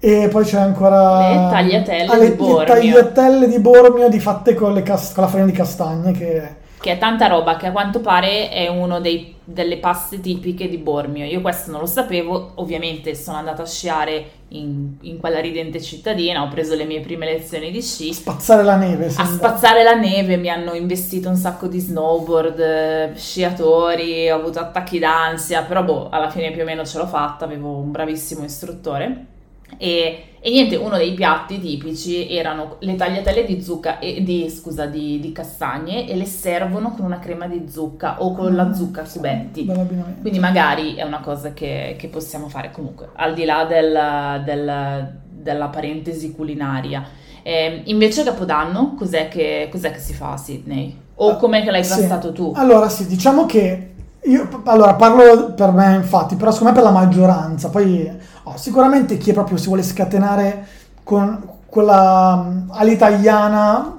E 0.00 0.28
poi 0.32 0.44
c'è 0.44 0.58
ancora 0.58 1.28
Le 1.28 1.50
tagliatelle 1.52 2.06
Ah, 2.12 2.16
le- 2.16 2.30
di 2.30 2.34
Bormio. 2.34 2.58
Le 2.58 2.64
tagliatelle 2.64 3.46
di 3.48 3.58
Bormio 3.60 4.08
di 4.08 4.18
fatte 4.18 4.54
con, 4.54 4.72
le 4.72 4.82
cas- 4.82 5.12
con 5.12 5.22
la 5.22 5.28
farina 5.28 5.48
di 5.48 5.56
castagne 5.56 6.10
che 6.10 6.42
Che 6.82 6.90
è 6.90 6.98
tanta 6.98 7.28
roba, 7.28 7.54
che 7.56 7.68
a 7.68 7.70
quanto 7.70 8.00
pare 8.00 8.48
è 8.48 8.66
una 8.66 8.98
delle 8.98 9.76
paste 9.78 10.18
tipiche 10.18 10.68
di 10.68 10.78
Bormio. 10.78 11.24
Io 11.24 11.40
questo 11.40 11.70
non 11.70 11.78
lo 11.78 11.86
sapevo, 11.86 12.54
ovviamente 12.56 13.14
sono 13.14 13.36
andata 13.36 13.62
a 13.62 13.66
sciare 13.66 14.30
in, 14.48 14.96
in 15.02 15.18
quella 15.18 15.38
ridente 15.38 15.80
cittadina, 15.80 16.42
ho 16.42 16.48
preso 16.48 16.74
le 16.74 16.84
mie 16.84 16.98
prime 17.00 17.24
lezioni 17.24 17.70
di 17.70 17.80
sci. 17.80 18.12
spazzare 18.12 18.64
la 18.64 18.74
neve 18.74 19.06
A 19.06 19.10
sembra. 19.10 19.50
spazzare 19.50 19.84
la 19.84 19.94
neve 19.94 20.36
mi 20.36 20.48
hanno 20.50 20.74
investito 20.74 21.28
un 21.28 21.36
sacco 21.36 21.68
di 21.68 21.78
snowboard, 21.78 22.58
eh, 22.58 23.12
sciatori, 23.14 24.28
ho 24.28 24.36
avuto 24.36 24.58
attacchi 24.58 24.98
d'ansia, 24.98 25.62
però 25.62 25.84
boh, 25.84 26.08
alla 26.10 26.30
fine 26.30 26.50
più 26.50 26.62
o 26.62 26.64
meno 26.64 26.84
ce 26.84 26.98
l'ho 26.98 27.06
fatta, 27.06 27.44
avevo 27.44 27.76
un 27.76 27.92
bravissimo 27.92 28.42
istruttore. 28.42 29.26
E, 29.76 30.24
e 30.40 30.50
niente, 30.50 30.76
uno 30.76 30.96
dei 30.96 31.12
piatti 31.14 31.60
tipici 31.60 32.28
erano 32.34 32.76
le 32.80 32.96
tagliatelle 32.96 33.44
di 33.44 33.62
zucca, 33.62 33.98
e, 34.00 34.22
di, 34.22 34.50
scusa, 34.50 34.86
di, 34.86 35.20
di 35.20 35.30
castagne 35.32 36.08
e 36.08 36.16
le 36.16 36.24
servono 36.24 36.92
con 36.94 37.04
una 37.04 37.18
crema 37.20 37.46
di 37.46 37.64
zucca 37.68 38.22
o 38.22 38.32
con 38.34 38.54
la 38.54 38.72
zucca 38.72 39.02
a 39.02 39.06
cubetti. 39.08 39.64
Quindi 40.20 40.38
magari 40.40 40.94
è 40.96 41.02
una 41.04 41.20
cosa 41.20 41.52
che, 41.52 41.94
che 41.98 42.08
possiamo 42.08 42.48
fare 42.48 42.70
comunque, 42.72 43.10
al 43.14 43.34
di 43.34 43.44
là 43.44 43.64
del- 43.64 44.42
del- 44.44 45.20
della 45.30 45.66
parentesi 45.68 46.32
culinaria. 46.32 47.04
Eh, 47.42 47.82
invece 47.86 48.22
Capodanno, 48.22 48.94
cos'è 48.96 49.28
che, 49.28 49.68
cos'è 49.70 49.90
che 49.90 49.98
si 49.98 50.14
fa 50.14 50.32
a 50.32 50.36
Sydney? 50.36 50.96
O 51.16 51.36
com'è 51.36 51.62
che 51.62 51.70
l'hai 51.70 51.84
Sì. 51.84 52.00
passato 52.00 52.32
tu? 52.32 52.52
Allora, 52.56 52.88
sì, 52.88 53.06
diciamo 53.06 53.46
che 53.46 53.91
io 54.24 54.48
allora 54.64 54.94
parlo 54.94 55.52
per 55.54 55.72
me, 55.72 55.94
infatti, 55.96 56.36
però 56.36 56.50
secondo 56.50 56.72
me 56.72 56.80
per 56.80 56.90
la 56.90 56.98
maggioranza. 56.98 57.68
Poi 57.68 58.10
oh, 58.44 58.56
sicuramente 58.56 59.16
chi 59.16 59.32
proprio 59.32 59.56
si 59.56 59.66
vuole 59.66 59.82
scatenare 59.82 60.66
con 61.02 61.50
quella 61.66 62.64
all'italiana 62.68 63.98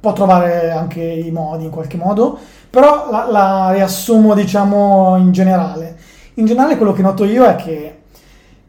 può 0.00 0.12
trovare 0.12 0.72
anche 0.72 1.00
i 1.00 1.30
modi 1.30 1.64
in 1.64 1.70
qualche 1.70 1.96
modo, 1.96 2.36
però 2.68 3.08
la, 3.10 3.30
la 3.30 3.70
riassumo, 3.72 4.34
diciamo, 4.34 5.16
in 5.16 5.30
generale. 5.30 5.96
In 6.34 6.46
generale 6.46 6.76
quello 6.76 6.92
che 6.92 7.02
noto 7.02 7.24
io 7.24 7.44
è 7.44 7.54
che 7.56 8.00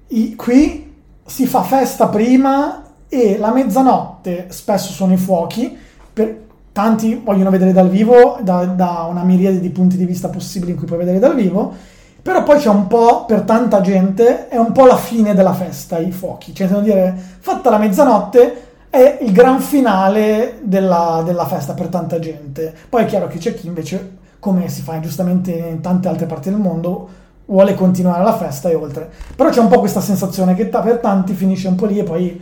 i- 0.10 0.36
qui 0.36 0.94
si 1.26 1.48
fa 1.48 1.64
festa 1.64 2.08
prima 2.08 2.84
e 3.08 3.38
la 3.40 3.52
mezzanotte 3.52 4.48
spesso 4.50 4.92
sono 4.92 5.14
i 5.14 5.18
fuochi, 5.18 5.76
per, 6.14 6.42
tanti 6.74 7.22
vogliono 7.24 7.52
vedere 7.52 7.72
dal 7.72 7.90
vivo, 7.90 8.40
da, 8.42 8.66
da 8.66 9.08
una 9.10 9.24
miriade 9.24 9.62
di 9.62 9.70
punti 9.70 9.96
di 9.96 10.06
vista 10.06 10.28
possibili 10.28 10.72
in 10.72 10.78
cui 10.78 10.88
puoi 10.88 11.00
vedere 11.00 11.20
dal 11.20 11.36
vivo, 11.36 11.74
però 12.22 12.44
poi 12.44 12.58
c'è 12.58 12.70
un 12.70 12.88
po', 12.88 13.26
per 13.26 13.42
tanta 13.42 13.80
gente, 13.82 14.48
è 14.48 14.58
un 14.58 14.72
po' 14.72 14.86
la 14.86 14.98
fine 14.98 15.34
della 15.34 15.54
festa, 15.54 16.00
i 16.00 16.12
fuochi, 16.12 16.54
cioè 16.54 16.68
intendo 16.68 16.86
dire, 16.86 17.14
fatta 17.40 17.70
la 17.70 17.78
mezzanotte 17.78 18.72
è 18.90 19.20
il 19.22 19.32
gran 19.32 19.60
finale 19.60 20.60
della, 20.62 21.22
della 21.26 21.46
festa 21.46 21.74
per 21.74 21.88
tanta 21.88 22.20
gente. 22.20 22.74
Poi 22.90 23.04
è 23.04 23.06
chiaro 23.06 23.28
che 23.28 23.40
c'è 23.40 23.54
chi 23.54 23.68
invece, 23.68 24.18
come 24.40 24.68
si 24.70 24.82
fa 24.82 25.00
giustamente 25.00 25.52
in 25.52 25.82
tante 25.82 26.08
altre 26.08 26.26
parti 26.26 26.50
del 26.50 26.60
mondo, 26.60 27.10
vuole 27.46 27.74
continuare 27.76 28.24
la 28.24 28.36
festa 28.36 28.70
e 28.70 28.76
oltre. 28.76 29.10
Però 29.36 29.50
c'è 29.50 29.60
un 29.60 29.68
po' 29.68 29.80
questa 29.80 30.02
sensazione 30.02 30.56
che 30.56 30.66
per 30.68 30.98
tanti 31.00 31.34
finisce 31.34 31.68
un 31.68 31.76
po' 31.76 31.86
lì 31.86 32.00
e 32.00 32.04
poi 32.04 32.42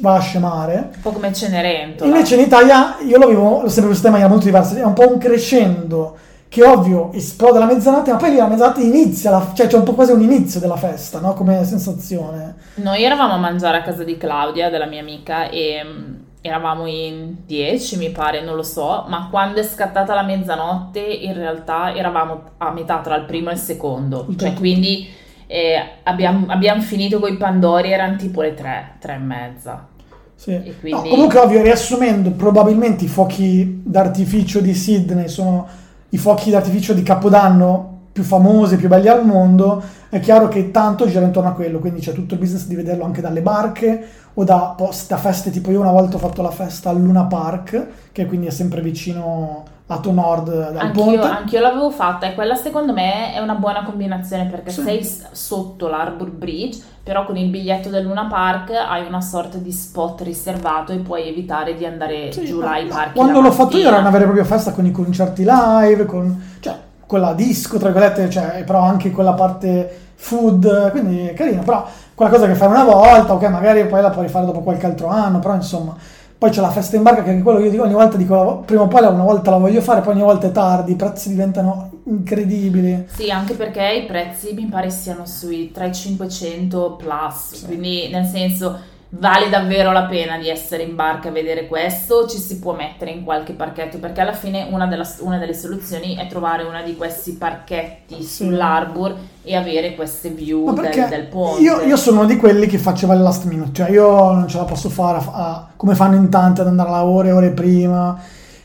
va 0.00 0.14
a 0.14 0.20
scemare. 0.20 0.90
Un 0.94 1.00
po' 1.02 1.12
come 1.12 1.32
Cenerentola. 1.32 2.10
Invece 2.10 2.34
in 2.34 2.40
Italia 2.42 2.96
io 3.06 3.18
lo 3.18 3.28
vivo, 3.28 3.62
l'ho 3.62 3.68
sempre 3.68 3.90
visto 3.92 4.06
in 4.06 4.12
maniera 4.12 4.30
molto 4.32 4.46
diversa, 4.46 4.76
è 4.76 4.84
un 4.84 4.92
po' 4.92 5.10
un 5.10 5.18
crescendo 5.18 6.16
che 6.48 6.62
ovvio 6.62 7.10
esplode 7.12 7.58
la 7.58 7.64
mezzanotte, 7.64 8.12
ma 8.12 8.16
poi 8.16 8.36
la 8.36 8.46
mezzanotte 8.46 8.80
inizia, 8.80 9.30
la- 9.30 9.50
cioè 9.54 9.66
c'è 9.66 9.76
un 9.76 9.82
po' 9.82 9.94
quasi 9.94 10.12
un 10.12 10.22
inizio 10.22 10.60
della 10.60 10.76
festa, 10.76 11.18
no? 11.18 11.32
Come 11.34 11.64
sensazione. 11.64 12.54
Noi 12.76 13.02
eravamo 13.02 13.32
a 13.32 13.38
mangiare 13.38 13.78
a 13.78 13.82
casa 13.82 14.04
di 14.04 14.16
Claudia, 14.16 14.70
della 14.70 14.86
mia 14.86 15.00
amica, 15.00 15.48
e 15.48 15.82
mm, 15.84 16.14
eravamo 16.46 16.84
in 16.84 17.36
10, 17.46 17.96
mi 17.96 18.10
pare, 18.10 18.42
non 18.42 18.54
lo 18.54 18.62
so, 18.62 19.06
ma 19.08 19.28
quando 19.30 19.60
è 19.60 19.62
scattata 19.62 20.12
la 20.12 20.22
mezzanotte, 20.22 21.00
in 21.00 21.32
realtà 21.32 21.94
eravamo 21.94 22.42
a 22.58 22.70
metà 22.70 22.98
tra 22.98 23.16
il 23.16 23.24
primo 23.24 23.48
e 23.48 23.54
il 23.54 23.58
secondo. 23.58 24.26
Il 24.28 24.36
Cioè, 24.36 24.52
quindi 24.52 25.08
eh, 25.46 25.76
abbiamo, 26.02 26.44
abbiamo 26.48 26.82
finito 26.82 27.18
con 27.18 27.32
i 27.32 27.38
Pandori, 27.38 27.92
erano 27.92 28.16
tipo 28.16 28.42
le 28.42 28.52
3, 28.52 28.96
3 28.98 29.14
e 29.14 29.16
mezza. 29.16 29.88
Sì. 30.34 30.60
Quindi- 30.80 30.90
No, 30.90 31.08
comunque 31.08 31.38
ovvio, 31.38 31.62
riassumendo, 31.62 32.30
probabilmente 32.32 33.04
i 33.04 33.08
fuochi 33.08 33.80
d'artificio 33.82 34.60
di 34.60 34.74
Sydney 34.74 35.28
sono 35.28 35.66
i 36.10 36.18
fuochi 36.18 36.50
d'artificio 36.50 36.92
di 36.92 37.02
Capodanno 37.02 37.93
più 38.14 38.22
famosi, 38.22 38.76
più 38.76 38.86
belli 38.88 39.08
al 39.08 39.26
mondo. 39.26 39.82
È 40.08 40.20
chiaro 40.20 40.46
che 40.46 40.70
tanto 40.70 41.08
gira 41.08 41.24
intorno 41.24 41.48
a 41.48 41.52
quello, 41.52 41.80
quindi 41.80 41.98
c'è 42.00 42.12
tutto 42.12 42.34
il 42.34 42.40
business 42.40 42.66
di 42.66 42.76
vederlo 42.76 43.04
anche 43.04 43.20
dalle 43.20 43.40
barche 43.42 44.08
o 44.34 44.44
da, 44.44 44.72
post- 44.76 45.08
da 45.10 45.16
feste, 45.16 45.50
tipo 45.50 45.72
io 45.72 45.80
una 45.80 45.90
volta 45.90 46.14
ho 46.14 46.20
fatto 46.20 46.40
la 46.40 46.52
festa 46.52 46.90
al 46.90 47.00
Luna 47.02 47.24
Park, 47.24 47.86
che 48.12 48.26
quindi 48.26 48.46
è 48.46 48.50
sempre 48.50 48.80
vicino 48.80 49.64
lato 49.86 50.12
nord 50.12 50.48
dal 50.72 50.76
Anch'io, 50.78 51.02
ponte. 51.04 51.26
anch'io 51.26 51.60
l'avevo 51.60 51.90
fatta 51.90 52.26
e 52.26 52.34
quella 52.34 52.54
secondo 52.54 52.92
me 52.94 53.34
è 53.34 53.40
una 53.40 53.54
buona 53.56 53.82
combinazione 53.82 54.46
perché 54.46 54.70
Sì. 54.70 54.82
sei 54.82 55.10
sotto 55.32 55.88
l'Arbor 55.88 56.30
Bridge, 56.30 56.80
però 57.02 57.26
con 57.26 57.36
il 57.36 57.50
biglietto 57.50 57.90
del 57.90 58.04
Luna 58.04 58.26
Park 58.26 58.70
hai 58.70 59.04
una 59.06 59.20
sorta 59.20 59.58
di 59.58 59.72
spot 59.72 60.20
riservato 60.22 60.92
e 60.92 60.98
puoi 60.98 61.26
evitare 61.28 61.74
di 61.74 61.84
andare 61.84 62.30
Sì, 62.32 62.44
giù 62.46 62.60
là 62.60 62.72
ai 62.74 62.86
parchi. 62.86 63.14
Quando 63.18 63.40
l'ho 63.40 63.50
fatto 63.52 63.76
io 63.76 63.88
era 63.88 63.98
una 63.98 64.10
vera 64.10 64.22
e 64.22 64.26
propria 64.26 64.44
festa 64.46 64.70
con 64.72 64.86
i 64.86 64.90
concerti 64.92 65.44
live, 65.46 66.06
con, 66.06 66.42
cioè, 66.60 66.74
quella 67.06 67.32
disco, 67.34 67.78
tra 67.78 67.90
virgolette, 67.90 68.30
cioè, 68.30 68.64
però 68.64 68.80
anche 68.80 69.10
quella 69.10 69.32
parte 69.34 69.98
food, 70.14 70.90
quindi 70.90 71.26
è 71.28 71.34
carino, 71.34 71.62
però 71.62 71.86
quella 72.14 72.30
cosa 72.30 72.46
che 72.46 72.54
fai 72.54 72.68
una 72.68 72.84
volta, 72.84 73.34
ok, 73.34 73.42
magari 73.48 73.86
poi 73.86 74.00
la 74.00 74.10
puoi 74.10 74.26
rifare 74.26 74.46
dopo 74.46 74.60
qualche 74.60 74.86
altro 74.86 75.08
anno, 75.08 75.38
però 75.38 75.54
insomma, 75.54 75.96
poi 76.36 76.50
c'è 76.50 76.60
la 76.60 76.70
festa 76.70 76.96
in 76.96 77.02
barca 77.02 77.22
che 77.22 77.30
anche 77.30 77.42
quello 77.42 77.58
io 77.60 77.70
dico 77.70 77.82
ogni 77.84 77.94
volta 77.94 78.16
dico 78.16 78.62
prima 78.66 78.82
o 78.82 78.88
poi 78.88 79.04
una 79.06 79.22
volta 79.22 79.50
la 79.50 79.56
voglio 79.58 79.80
fare, 79.80 80.00
poi 80.00 80.14
ogni 80.14 80.22
volta 80.22 80.46
è 80.46 80.52
tardi, 80.52 80.92
i 80.92 80.96
prezzi 80.96 81.28
diventano 81.28 81.90
incredibili. 82.04 83.06
Sì, 83.08 83.30
anche 83.30 83.54
perché 83.54 84.02
i 84.02 84.06
prezzi 84.06 84.52
mi 84.52 84.66
pare 84.66 84.90
siano 84.90 85.26
sui 85.26 85.70
tra 85.72 85.86
i 85.86 85.94
500 85.94 86.96
plus, 86.96 87.54
Sì. 87.54 87.66
quindi 87.66 88.08
nel 88.10 88.26
senso 88.26 88.78
vale 89.16 89.48
davvero 89.48 89.92
la 89.92 90.04
pena 90.04 90.38
di 90.38 90.48
essere 90.48 90.82
in 90.82 90.96
barca 90.96 91.28
a 91.28 91.32
vedere 91.32 91.66
questo, 91.68 92.26
ci 92.26 92.38
si 92.38 92.58
può 92.58 92.74
mettere 92.74 93.12
in 93.12 93.22
qualche 93.22 93.52
parchetto 93.52 93.98
perché 93.98 94.20
alla 94.20 94.32
fine 94.32 94.66
una, 94.70 94.86
della- 94.86 95.08
una 95.20 95.38
delle 95.38 95.54
soluzioni 95.54 96.16
è 96.16 96.26
trovare 96.26 96.64
una 96.64 96.82
di 96.82 96.96
questi 96.96 97.32
parchetti 97.32 98.22
sull'arbor 98.22 99.14
e 99.42 99.54
avere 99.54 99.94
queste 99.94 100.30
view 100.30 100.64
del, 100.72 101.08
del 101.08 101.26
ponte. 101.26 101.62
io, 101.62 101.80
io 101.82 101.96
sono 101.96 102.20
uno 102.20 102.26
di 102.28 102.36
quelli 102.36 102.66
che 102.66 102.78
faceva 102.78 103.14
il 103.14 103.20
last 103.22 103.44
minute, 103.44 103.70
cioè 103.72 103.90
io 103.90 104.32
non 104.32 104.48
ce 104.48 104.56
la 104.56 104.64
posso 104.64 104.88
fare 104.88 105.18
a- 105.18 105.30
a- 105.32 105.68
come 105.76 105.94
fanno 105.94 106.16
in 106.16 106.28
tanti 106.28 106.60
ad 106.62 106.66
andare 106.66 106.90
a 106.90 107.04
ore 107.04 107.28
e 107.28 107.32
ore 107.32 107.50
prima. 107.50 108.20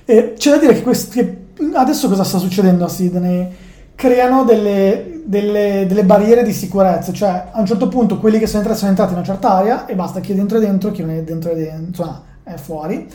E 0.05 0.33
c'è 0.35 0.51
da 0.51 0.57
dire 0.57 0.73
che, 0.73 0.81
questi, 0.81 1.19
che 1.19 1.37
adesso 1.75 2.07
cosa 2.09 2.23
sta 2.23 2.39
succedendo 2.39 2.85
a 2.85 2.87
Sydney? 2.89 3.67
Creano 3.99 4.45
delle, 4.45 5.23
delle- 5.25 5.85
delle 5.85 6.05
barriere 6.05 6.43
di 6.43 6.53
sicurezza, 6.53 7.11
cioè 7.11 7.47
a 7.51 7.59
un 7.59 7.65
certo 7.65 7.89
punto 7.89 8.17
quelli 8.17 8.39
che 8.39 8.47
sono 8.47 8.59
entrati 8.59 8.79
sono 8.79 8.91
entrati 8.91 9.11
in 9.11 9.17
una 9.17 9.25
certa 9.27 9.51
area 9.51 9.85
e 9.87 9.93
basta 9.93 10.21
chi 10.21 10.31
è 10.31 10.35
dentro 10.35 10.57
è 10.57 10.61
dentro, 10.61 10.91
chi 10.91 11.01
non 11.01 11.09
è 11.11 11.21
dentro 11.21 11.51
è 11.51 11.55
dentro, 11.55 11.85
insomma 11.85 12.21
è 12.45 12.55
fuori. 12.55 13.09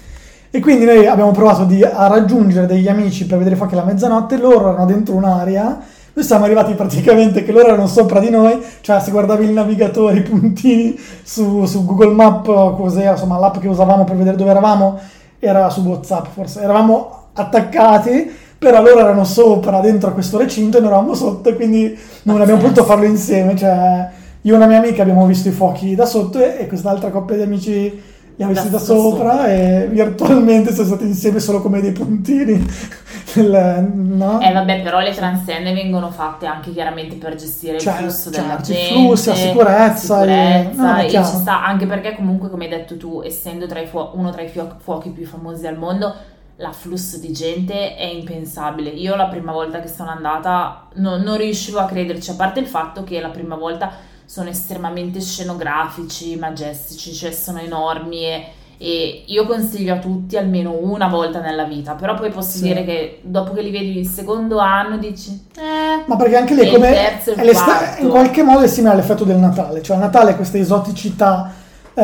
E 0.50 0.60
quindi 0.60 0.84
noi 0.84 1.06
abbiamo 1.06 1.30
provato 1.30 1.64
di- 1.64 1.82
a 1.82 2.06
raggiungere 2.06 2.66
degli 2.66 2.86
amici 2.86 3.24
per 3.24 3.38
vedere 3.38 3.56
fuochi 3.56 3.72
alla 3.72 3.84
mezzanotte, 3.84 4.36
loro 4.36 4.68
erano 4.72 4.84
dentro 4.84 5.14
un'area, 5.14 5.80
noi 6.12 6.22
siamo 6.22 6.44
arrivati 6.44 6.74
praticamente 6.74 7.42
che 7.44 7.52
loro 7.52 7.68
erano 7.68 7.86
sopra 7.86 8.20
di 8.20 8.28
noi, 8.28 8.62
cioè 8.82 9.00
se 9.00 9.10
guardavi 9.10 9.42
il 9.42 9.52
navigatore, 9.52 10.18
i 10.18 10.22
puntini 10.22 11.00
su, 11.22 11.64
su 11.64 11.86
Google 11.86 12.12
Map, 12.12 12.44
cos'era, 12.76 13.12
insomma 13.12 13.38
l'app 13.38 13.56
che 13.56 13.68
usavamo 13.68 14.04
per 14.04 14.16
vedere 14.16 14.36
dove 14.36 14.50
eravamo, 14.50 14.98
era 15.38 15.70
su 15.70 15.80
WhatsApp 15.80 16.26
forse, 16.34 16.60
eravamo 16.60 17.22
attaccati, 17.32 18.42
però 18.58 18.82
loro 18.82 19.00
erano 19.00 19.24
sopra 19.24 19.80
dentro 19.80 20.10
a 20.10 20.12
questo 20.12 20.38
recinto 20.38 20.78
e 20.78 20.80
noi 20.80 20.88
eravamo 20.90 21.14
sotto 21.14 21.48
e 21.48 21.54
quindi 21.56 21.96
non 22.22 22.40
abbiamo 22.40 22.60
potuto 22.60 22.84
farlo 22.84 23.04
insieme, 23.04 23.56
cioè 23.56 24.08
io 24.42 24.52
e 24.54 24.56
una 24.56 24.66
mia 24.66 24.78
amica 24.78 25.02
abbiamo 25.02 25.26
visto 25.26 25.48
i 25.48 25.52
fuochi 25.52 25.94
da 25.94 26.06
sotto 26.06 26.38
e, 26.42 26.56
e 26.60 26.66
quest'altra 26.66 27.10
coppia 27.10 27.36
di 27.36 27.42
amici 27.42 28.02
li 28.36 28.42
ha 28.42 28.48
visti 28.48 28.68
Da- 28.68 28.78
da, 28.78 28.84
sopra 28.84 29.30
sopra. 29.32 29.52
e 29.52 29.86
virtualmente 29.90 30.72
sono 30.74 30.86
stati 30.88 31.04
insieme 31.04 31.38
solo 31.40 31.60
come 31.62 31.80
dei 31.80 31.92
puntini 31.92 32.66
del, 33.34 33.90
no? 33.94 34.40
Eh 34.40 34.52
vabbè, 34.52 34.82
però 34.82 35.00
le 35.00 35.12
transenne 35.12 35.72
vengono 35.72 36.10
fatte 36.10 36.46
anche 36.46 36.72
chiaramente 36.72 37.16
per 37.16 37.36
gestire 37.36 37.78
Cioè, 37.78 37.92
il 37.94 37.98
flusso 38.00 38.30
certo, 38.30 38.40
della 38.48 38.60
gente, 38.60 38.92
flussi, 38.92 39.28
la 39.28 39.34
sicurezza, 39.34 40.18
sicurezza, 40.20 40.64
e- 40.64 40.70
no, 40.74 40.98
e 41.02 41.10
ci 41.10 41.22
sta 41.24 41.64
anche 41.64 41.86
perché 41.86 42.14
comunque 42.16 42.50
come 42.50 42.64
hai 42.64 42.70
detto 42.70 42.96
tu, 42.96 43.22
essendo 43.24 43.66
tra 43.66 43.80
i 43.80 43.86
fuo- 43.86 44.12
uno 44.14 44.30
tra 44.30 44.42
i 44.42 44.50
fuochi 44.78 45.10
più 45.10 45.24
famosi 45.26 45.66
al 45.66 45.78
mondo, 45.78 46.12
l'afflusso 46.56 47.18
di 47.18 47.32
gente 47.32 47.96
è 47.96 48.04
impensabile. 48.04 48.90
Io 48.90 49.16
la 49.16 49.26
prima 49.26 49.52
volta 49.52 49.80
che 49.80 49.88
sono 49.88 50.10
andata 50.10 50.88
no- 50.94 51.16
non 51.16 51.36
riuscivo 51.36 51.78
a 51.80 51.86
crederci, 51.86 52.30
a 52.30 52.34
parte 52.34 52.60
il 52.60 52.66
fatto 52.66 53.02
che 53.04 53.20
la 53.20 53.28
prima 53.30 53.56
volta 53.56 53.90
sono 54.24 54.48
estremamente 54.48 55.20
scenografici, 55.20 56.36
majestici, 56.36 57.12
cioè 57.12 57.30
sono 57.32 57.58
enormi 57.58 58.24
e, 58.24 58.46
e 58.78 59.24
io 59.26 59.46
consiglio 59.46 59.94
a 59.94 59.98
tutti 59.98 60.36
almeno 60.36 60.76
una 60.80 61.08
volta 61.08 61.40
nella 61.40 61.64
vita, 61.64 61.92
però 61.94 62.14
poi 62.14 62.30
posso 62.30 62.56
Sì. 62.58 62.62
dire 62.62 62.84
che 62.84 63.20
dopo 63.22 63.52
che 63.52 63.60
li 63.62 63.70
vedi 63.70 63.98
il 63.98 64.06
secondo 64.06 64.58
anno 64.58 64.96
dici, 64.96 65.46
eh, 65.56 66.04
Ma 66.06 66.16
perché 66.16 66.36
anche 66.36 66.54
lì 66.54 66.70
come 66.70 66.90
terzo 66.90 67.32
è 67.32 68.00
in 68.00 68.08
qualche 68.08 68.42
modo 68.42 68.60
è 68.64 68.66
simile 68.68 68.94
all'effetto 68.94 69.24
del 69.24 69.36
Natale, 69.36 69.82
cioè 69.82 69.96
a 69.96 70.00
Natale 70.00 70.36
questa 70.36 70.56
esoticità 70.58 71.52
eh, 71.94 72.02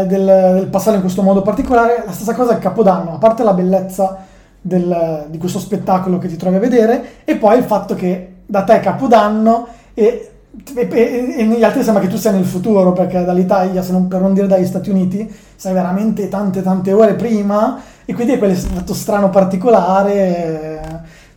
eh, 0.00 0.06
del, 0.06 0.24
del 0.54 0.66
passare 0.70 0.96
in 0.96 1.02
questo 1.02 1.22
modo 1.22 1.42
particolare, 1.42 2.02
la 2.06 2.12
stessa 2.12 2.34
cosa 2.34 2.52
al 2.52 2.58
Capodanno, 2.58 3.14
a 3.14 3.18
parte 3.18 3.42
la 3.42 3.52
bellezza 3.52 4.18
del- 4.60 5.26
di 5.28 5.38
questo 5.38 5.58
spettacolo 5.58 6.18
che 6.18 6.28
ti 6.28 6.36
trovi 6.36 6.56
a 6.56 6.60
vedere 6.60 7.02
e 7.24 7.36
poi 7.36 7.58
il 7.58 7.64
fatto 7.64 7.94
che 7.94 8.34
da 8.46 8.62
te 8.62 8.74
è 8.76 8.80
Capodanno 8.80 9.66
e, 9.94 10.30
e- 10.74 10.88
e- 10.90 11.34
e 11.38 11.44
negli 11.44 11.62
altri 11.64 11.82
sembra 11.82 12.02
che 12.02 12.08
tu 12.08 12.16
sia 12.16 12.30
nel 12.30 12.44
futuro 12.44 12.92
perché 12.92 13.24
dall'Italia, 13.24 13.82
non, 13.90 14.08
per 14.08 14.20
non 14.20 14.34
dire 14.34 14.46
dagli 14.46 14.66
Stati 14.66 14.90
Uniti, 14.90 15.30
sei 15.56 15.72
veramente 15.72 16.28
tante 16.28 16.62
tante 16.62 16.92
ore 16.92 17.14
prima 17.14 17.80
e 18.04 18.12
quindi 18.14 18.32
è 18.34 18.38
quell'effetto 18.38 18.92
strano 18.94 19.30
particolare 19.30 20.12
eh, 20.14 20.80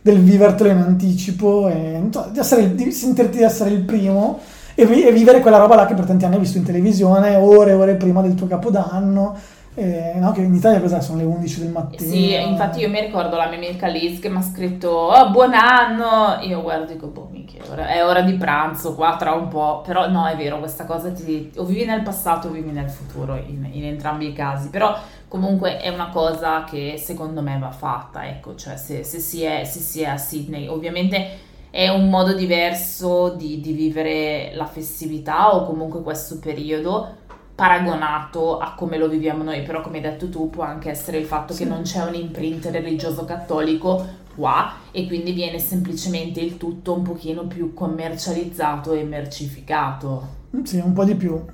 del 0.02 0.18
vivertelo 0.20 0.70
in 0.70 0.78
anticipo 0.78 1.68
e 1.68 2.00
di, 2.30 2.38
essere- 2.38 2.74
di 2.74 2.90
sentirti 2.92 3.40
essere 3.42 3.70
il 3.70 3.80
primo 3.82 4.38
e, 4.74 4.86
vi- 4.86 5.04
e 5.04 5.12
vivere 5.12 5.40
quella 5.40 5.58
roba 5.58 5.74
là 5.74 5.86
che 5.86 5.94
per 5.94 6.06
tanti 6.06 6.24
anni 6.24 6.34
hai 6.34 6.40
visto 6.40 6.58
in 6.58 6.64
televisione 6.64 7.36
ore 7.36 7.70
e 7.70 7.74
ore 7.74 7.94
prima 7.94 8.22
del 8.22 8.34
tuo 8.34 8.46
capodanno 8.46 9.36
eh, 9.76 10.12
no, 10.18 10.30
che 10.30 10.40
in 10.40 10.54
Italia 10.54 10.80
cos'è? 10.80 11.00
sono 11.00 11.18
le 11.18 11.24
11 11.24 11.60
del 11.60 11.70
mattino. 11.70 12.08
Sì, 12.08 12.32
infatti 12.32 12.78
io 12.78 12.88
mi 12.88 13.00
ricordo 13.00 13.36
la 13.36 13.48
mia 13.48 13.56
amica 13.56 13.88
Liz 13.88 14.20
che 14.20 14.28
mi 14.28 14.36
ha 14.36 14.42
scritto 14.42 14.88
oh, 14.88 15.30
buon 15.30 15.52
anno, 15.52 16.38
io 16.42 16.62
guardo 16.62 16.92
e 16.92 16.94
dico 16.94 17.08
boh 17.08 17.28
minchia, 17.32 17.62
è 17.88 18.04
ora- 18.04 18.22
di 18.22 18.34
pranzo 18.34 18.94
qua 18.94 19.16
tra 19.16 19.32
un 19.32 19.48
po', 19.48 19.82
però 19.84 20.08
no 20.08 20.26
è 20.26 20.36
vero 20.36 20.60
questa 20.60 20.84
cosa 20.84 21.10
ti, 21.10 21.50
o 21.56 21.64
vivi 21.64 21.84
nel 21.84 22.02
passato 22.02 22.46
o 22.46 22.50
vivi 22.52 22.70
nel 22.70 22.88
futuro 22.88 23.34
in, 23.34 23.68
in 23.68 23.84
entrambi 23.84 24.28
i 24.28 24.32
casi, 24.32 24.68
però 24.68 24.96
comunque 25.26 25.78
è 25.78 25.88
una 25.88 26.10
cosa 26.10 26.62
che 26.62 26.94
secondo 26.96 27.42
me 27.42 27.58
va 27.58 27.72
fatta, 27.72 28.28
ecco, 28.28 28.54
cioè 28.54 28.76
se, 28.76 29.02
se 29.02 29.18
si, 29.18 29.42
è, 29.42 29.64
se 29.64 29.80
si 29.80 30.02
è 30.02 30.06
a 30.06 30.16
Sydney. 30.16 30.68
Ovviamente 30.68 31.52
è 31.74 31.88
un 31.88 32.08
modo 32.08 32.34
diverso 32.34 33.30
di, 33.30 33.60
di 33.60 33.72
vivere 33.72 34.52
la 34.54 34.64
festività 34.64 35.56
o 35.56 35.66
comunque 35.66 36.02
questo 36.02 36.38
periodo 36.38 37.16
paragonato 37.52 38.58
a 38.58 38.74
come 38.76 38.96
lo 38.96 39.08
viviamo 39.08 39.42
noi, 39.42 39.62
però 39.62 39.80
come 39.80 39.96
hai 39.96 40.02
detto 40.02 40.28
tu 40.28 40.50
può 40.50 40.62
anche 40.62 40.88
essere 40.88 41.18
il 41.18 41.24
fatto 41.24 41.52
Sì. 41.52 41.64
che 41.64 41.68
non 41.68 41.82
c'è 41.82 42.04
un 42.04 42.14
imprint 42.14 42.66
religioso 42.66 43.24
cattolico 43.24 44.06
qua 44.36 44.72
e 44.92 45.08
quindi 45.08 45.32
viene 45.32 45.58
semplicemente 45.58 46.38
il 46.38 46.58
tutto 46.58 46.92
un 46.92 47.02
pochino 47.02 47.44
più 47.48 47.74
commercializzato 47.74 48.92
e 48.92 49.02
mercificato. 49.02 50.42
Sì, 50.62 50.76
un 50.78 50.92
po' 50.92 51.04
di 51.04 51.16
più 51.16 51.44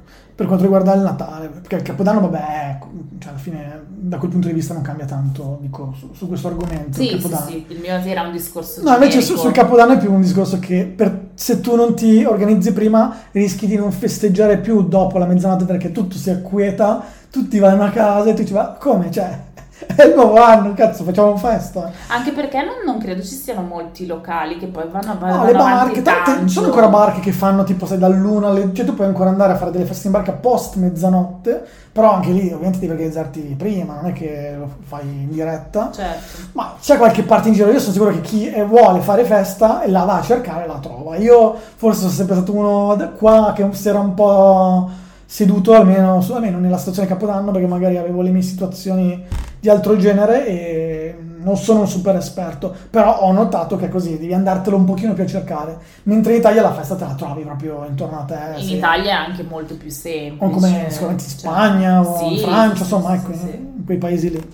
per 0.40 0.48
quanto 0.48 0.64
riguarda 0.64 0.94
il 0.94 1.02
Natale, 1.02 1.48
perché 1.48 1.74
il 1.76 1.82
Capodanno, 1.82 2.20
vabbè, 2.20 2.70
ecco, 2.70 2.88
cioè 3.18 3.32
alla 3.32 3.38
fine 3.38 3.82
da 3.90 4.16
quel 4.16 4.30
punto 4.30 4.48
di 4.48 4.54
vista 4.54 4.72
non 4.72 4.80
cambia 4.82 5.04
tanto, 5.04 5.58
dico, 5.60 5.92
su, 5.98 6.08
su 6.14 6.28
questo 6.28 6.48
argomento. 6.48 6.88
il 6.88 6.94
Sì, 6.94 7.08
sì, 7.08 7.16
Capodanno. 7.16 7.46
sì, 7.50 7.64
il 7.68 7.78
mio 7.78 7.92
era 7.92 8.22
un 8.22 8.32
discorso 8.32 8.80
No, 8.82 8.94
invece 8.94 9.20
su- 9.20 9.36
sul 9.36 9.52
Capodanno 9.52 9.92
è 9.92 9.98
più 9.98 10.10
un 10.10 10.22
discorso 10.22 10.58
che 10.58 10.90
per- 10.96 11.28
se 11.34 11.60
tu 11.60 11.76
non 11.76 11.94
ti 11.94 12.24
organizzi 12.24 12.72
prima 12.72 13.14
rischi 13.32 13.66
di 13.66 13.76
non 13.76 13.92
festeggiare 13.92 14.56
più 14.56 14.82
dopo 14.88 15.18
la 15.18 15.26
mezzanotte 15.26 15.66
perché 15.66 15.92
tutto 15.92 16.16
si 16.16 16.30
acquieta, 16.30 17.04
tutti 17.30 17.58
vanno 17.58 17.84
a 17.84 17.90
casa 17.90 18.30
e 18.30 18.32
tu 18.32 18.40
dici, 18.40 18.54
ma 18.54 18.76
come? 18.80 19.10
Cioè, 19.10 19.38
è 19.86 20.04
il 20.04 20.14
nuovo 20.14 20.42
anno, 20.42 20.72
cazzo, 20.74 21.04
facciamo 21.04 21.36
festa. 21.36 21.90
Anche 22.08 22.32
perché 22.32 22.62
non, 22.62 22.74
non 22.84 22.98
credo 22.98 23.22
ci 23.22 23.34
siano 23.34 23.62
molti 23.62 24.06
locali 24.06 24.58
che 24.58 24.66
poi 24.66 24.84
vanno, 24.90 25.12
No, 25.14 25.18
vanno 25.18 25.44
le 25.44 25.50
avanti 25.52 26.00
barche, 26.00 26.02
tante- 26.02 26.46
ci 26.46 26.52
sono 26.54 26.66
ancora 26.66 26.88
barche 26.88 27.20
che 27.20 27.32
fanno 27.32 27.64
tipo, 27.64 27.86
sai, 27.86 27.98
dall'una 27.98 28.48
alle... 28.48 28.70
Cioè 28.72 28.84
tu 28.84 28.94
puoi 28.94 29.06
ancora 29.06 29.30
andare 29.30 29.52
a 29.52 29.56
fare 29.56 29.70
delle 29.70 29.84
feste 29.84 30.06
in 30.06 30.12
barca 30.12 30.32
post 30.32 30.76
mezzanotte, 30.76 31.64
però 31.92 32.12
anche 32.12 32.30
lì 32.30 32.52
ovviamente 32.52 32.78
devi 32.78 32.92
organizzarti 32.92 33.40
prima, 33.58 33.94
non 33.94 34.06
è 34.06 34.12
che 34.12 34.54
lo 34.58 34.68
fai 34.82 35.02
in 35.06 35.30
diretta. 35.30 35.90
Certo. 35.92 36.42
Ma 36.52 36.74
c'è 36.80 36.96
qualche 36.96 37.22
parte 37.22 37.48
in 37.48 37.54
giro, 37.54 37.70
io 37.70 37.80
sono 37.80 37.92
sicuro 37.92 38.10
che 38.10 38.20
chi 38.20 38.50
eh, 38.50 38.64
vuole 38.64 39.00
fare 39.00 39.24
festa 39.24 39.82
la 39.86 40.04
va 40.04 40.18
a 40.18 40.22
cercare 40.22 40.64
e 40.64 40.66
la 40.66 40.78
trova. 40.78 41.16
Io 41.16 41.54
forse 41.76 42.00
sono 42.00 42.12
sempre 42.12 42.34
stato 42.36 42.52
uno 42.52 42.94
da- 42.96 43.08
qua 43.08 43.52
che 43.54 43.66
si 43.72 43.88
era 43.88 43.98
un 43.98 44.14
po' 44.14 44.90
seduto 45.30 45.74
almeno, 45.74 46.26
almeno 46.32 46.58
nella 46.58 46.76
stazione 46.76 47.06
Capodanno 47.06 47.52
perché 47.52 47.68
magari 47.68 47.96
avevo 47.96 48.20
le 48.20 48.30
mie 48.30 48.42
situazioni 48.42 49.24
di 49.60 49.68
altro 49.68 49.96
genere 49.96 50.44
e 50.44 51.16
non 51.36 51.56
sono 51.56 51.80
un 51.80 51.86
super 51.86 52.16
esperto, 52.16 52.74
però 52.90 53.20
ho 53.20 53.30
notato 53.30 53.76
che 53.76 53.86
è 53.86 53.88
così, 53.88 54.18
devi 54.18 54.34
andartelo 54.34 54.74
un 54.74 54.84
pochino 54.84 55.12
più 55.12 55.22
a 55.22 55.26
cercare, 55.28 55.78
mentre 56.02 56.32
in 56.32 56.40
Italia 56.40 56.62
la 56.62 56.72
festa 56.72 56.96
te 56.96 57.04
la 57.04 57.14
trovi 57.14 57.44
proprio 57.44 57.86
intorno 57.88 58.18
a 58.18 58.24
te. 58.24 58.38
In 58.56 58.64
sì. 58.64 58.74
Italia 58.74 59.10
è 59.10 59.28
anche 59.28 59.44
molto 59.44 59.76
più 59.76 59.88
semplice. 59.88 60.44
O 60.44 60.50
come 60.50 60.86
sicuramente 60.88 61.22
in 61.22 61.28
Cioè, 61.30 61.38
Spagna 61.38 62.00
o 62.00 62.28
in 62.28 62.36
sì, 62.36 62.42
Francia, 62.42 62.74
sì, 62.74 62.80
insomma, 62.82 63.14
ecco, 63.14 63.30
in 63.30 63.84
quei 63.84 63.98
paesi 63.98 64.30
lì. 64.30 64.52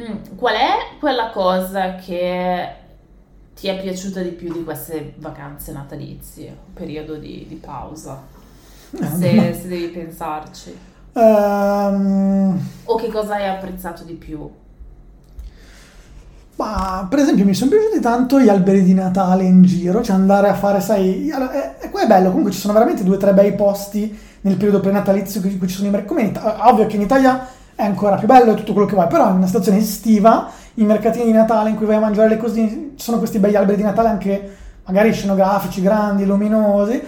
Mm, 0.00 0.36
Qual 0.36 0.54
è 0.54 0.98
quella 1.00 1.30
cosa 1.30 1.94
che 1.94 2.68
ti 3.58 3.66
è 3.66 3.80
piaciuta 3.80 4.20
di 4.20 4.30
più 4.30 4.52
di 4.52 4.62
queste 4.62 5.14
vacanze 5.16 5.72
natalizie, 5.72 6.54
periodo 6.74 7.14
di, 7.14 7.46
di 7.48 7.54
pausa? 7.54 8.36
Eh, 8.92 9.06
Se, 9.06 9.58
se 9.62 9.68
devi 9.68 9.88
pensarci. 9.88 10.76
Ehm, 11.12 12.58
O 12.84 12.96
che 12.96 13.08
cosa 13.08 13.34
hai 13.34 13.46
apprezzato 13.48 14.02
di 14.04 14.14
più? 14.14 14.48
Ma 16.56 17.06
per 17.08 17.20
esempio 17.20 17.44
mi 17.44 17.54
sono 17.54 17.70
piaciuti 17.70 18.00
tanto 18.00 18.40
gli 18.40 18.48
alberi 18.48 18.82
di 18.82 18.92
Natale 18.92 19.44
in 19.44 19.62
giro, 19.62 20.02
cioè 20.02 20.16
andare 20.16 20.48
a 20.48 20.54
fare, 20.54 20.80
sai, 20.80 21.30
allora, 21.30 21.52
è, 21.52 21.76
è- 21.78 21.90
qua 21.90 22.02
è 22.02 22.06
bello, 22.08 22.28
comunque 22.30 22.50
ci 22.50 22.58
sono 22.58 22.72
veramente 22.72 23.04
due 23.04 23.14
o 23.14 23.18
tre 23.18 23.32
bei 23.32 23.54
posti 23.54 24.18
nel 24.40 24.56
periodo 24.56 24.80
prenatalizio 24.80 25.40
in 25.44 25.56
cui 25.58 25.68
ci 25.68 25.76
sono 25.76 25.86
i 25.86 25.90
mercati, 25.90 26.08
come 26.14 26.22
in 26.22 26.28
Ita- 26.30 26.68
ovvio 26.68 26.86
che 26.86 26.96
in 26.96 27.02
Italia 27.02 27.46
è 27.76 27.84
ancora 27.84 28.16
più 28.16 28.26
bello 28.26 28.52
e 28.52 28.54
tutto 28.56 28.72
quello 28.72 28.88
che 28.88 28.94
vuoi, 28.94 29.06
però 29.06 29.28
in 29.30 29.36
una 29.36 29.46
stazione 29.46 29.78
estiva, 29.78 30.50
i 30.74 30.84
mercatini 30.84 31.26
di 31.26 31.32
Natale 31.32 31.70
in 31.70 31.76
cui 31.76 31.86
vai 31.86 31.96
a 31.96 32.00
mangiare 32.00 32.28
le 32.28 32.36
cosine, 32.38 32.68
ci 32.96 33.04
sono 33.04 33.18
questi 33.18 33.38
bei 33.38 33.54
alberi 33.54 33.76
di 33.76 33.84
Natale 33.84 34.08
anche 34.08 34.56
magari 34.84 35.12
scenografici, 35.12 35.80
grandi, 35.80 36.24
luminosi, 36.26 37.00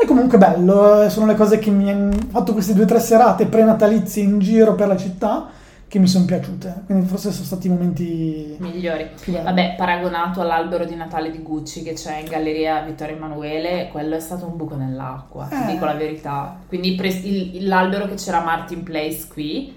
è 0.00 0.04
comunque 0.06 0.38
bello, 0.38 1.02
eh, 1.02 1.10
sono 1.10 1.26
le 1.26 1.34
cose 1.34 1.58
che 1.58 1.70
mi 1.70 1.90
hanno 1.90 2.14
fatto 2.30 2.52
queste 2.52 2.72
due 2.72 2.84
o 2.84 2.86
tre 2.86 3.00
serate 3.00 3.46
prenatalizie 3.46 4.22
in 4.22 4.38
giro 4.38 4.74
per 4.76 4.86
la 4.86 4.96
città 4.96 5.48
che 5.88 5.98
mi 5.98 6.06
sono 6.06 6.24
piaciute, 6.26 6.82
quindi 6.86 7.06
forse 7.06 7.32
sono 7.32 7.44
stati 7.46 7.66
i 7.66 7.70
momenti 7.70 8.56
Migliori. 8.58 9.08
Vabbè, 9.42 9.74
paragonato 9.76 10.40
all'albero 10.42 10.84
di 10.84 10.94
Natale 10.94 11.30
di 11.30 11.38
Gucci 11.38 11.82
che 11.82 11.94
c'è 11.94 12.18
in 12.18 12.26
Galleria 12.26 12.80
Vittorio 12.82 13.16
Emanuele, 13.16 13.88
quello 13.90 14.14
è 14.14 14.20
stato 14.20 14.46
un 14.46 14.56
buco 14.56 14.76
nell'acqua, 14.76 15.46
ti 15.46 15.54
Eh. 15.54 15.72
dico 15.72 15.86
la 15.86 15.94
verità. 15.94 16.58
Quindi 16.68 16.94
pre- 16.94 17.08
il- 17.08 17.66
l'albero 17.66 18.06
che 18.06 18.14
c'era 18.14 18.42
a 18.42 18.44
Martin 18.44 18.82
Place 18.84 19.26
qui, 19.32 19.74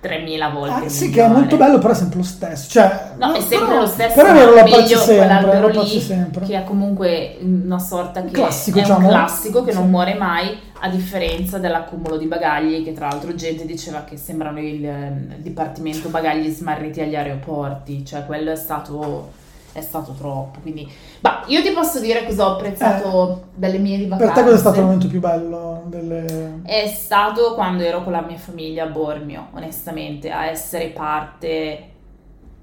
3000 0.00 0.48
volte. 0.50 0.84
Ah, 0.86 0.88
sì, 0.88 1.10
che 1.10 1.24
è 1.24 1.28
molto 1.28 1.56
bello, 1.56 1.78
però 1.78 1.92
è 1.92 1.96
sempre 1.96 2.18
lo 2.18 2.24
stesso. 2.24 2.68
Cioè, 2.70 3.12
No, 3.18 3.32
è 3.32 3.40
sempre 3.40 3.66
però- 3.66 3.80
lo 3.80 3.86
stesso, 3.86 4.14
Però 4.14 4.28
è 4.28 4.32
meglio 4.32 4.58
apprezzi 4.60 4.94
sempre. 4.96 5.60
Lo 5.60 5.68
lì 5.82 6.00
sempre. 6.00 6.46
che 6.46 6.54
è 6.56 6.64
comunque 6.64 7.36
una 7.40 7.78
sorta 7.78 8.22
che 8.22 8.30
Classico, 8.30 8.78
è 8.78 8.82
diciamo. 8.82 9.06
un 9.06 9.08
classico 9.12 9.64
che 9.64 9.72
Sì. 9.72 9.78
non 9.78 9.90
muore 9.90 10.14
mai, 10.14 10.56
a 10.80 10.88
differenza 10.88 11.58
dell'accumulo 11.58 12.16
di 12.16 12.26
bagagli, 12.26 12.84
che 12.84 12.92
tra 12.92 13.08
l'altro 13.08 13.34
gente 13.34 13.66
diceva 13.66 14.04
che 14.04 14.16
sembrano 14.16 14.60
il 14.60 14.84
ehm, 14.86 15.34
dipartimento 15.38 16.08
bagagli 16.08 16.48
smarriti 16.50 17.00
agli 17.00 17.16
aeroporti, 17.16 18.04
cioè 18.04 18.24
quello 18.26 18.52
è 18.52 18.56
stato, 18.56 19.30
è 19.78 19.82
stato 19.82 20.12
troppo. 20.12 20.60
Quindi, 20.60 20.88
bah, 21.20 21.44
io 21.46 21.62
ti 21.62 21.70
posso 21.70 22.00
dire 22.00 22.24
cosa 22.26 22.48
ho 22.48 22.52
apprezzato 22.54 23.44
delle 23.54 23.78
mie 23.78 23.96
di 23.98 24.06
Per 24.06 24.18
vacanze. 24.18 24.34
te 24.34 24.42
cosa 24.42 24.54
è 24.54 24.58
stato 24.58 24.78
il 24.78 24.84
momento 24.84 25.08
più 25.08 25.20
bello 25.20 25.82
delle... 25.86 26.60
È 26.64 26.86
stato 26.88 27.54
quando 27.54 27.82
ero 27.82 28.02
con 28.04 28.12
la 28.12 28.22
mia 28.22 28.36
famiglia 28.38 28.84
a 28.84 28.88
Bormio, 28.88 29.48
onestamente, 29.54 30.30
a 30.30 30.46
essere 30.46 30.88
parte 30.88 31.88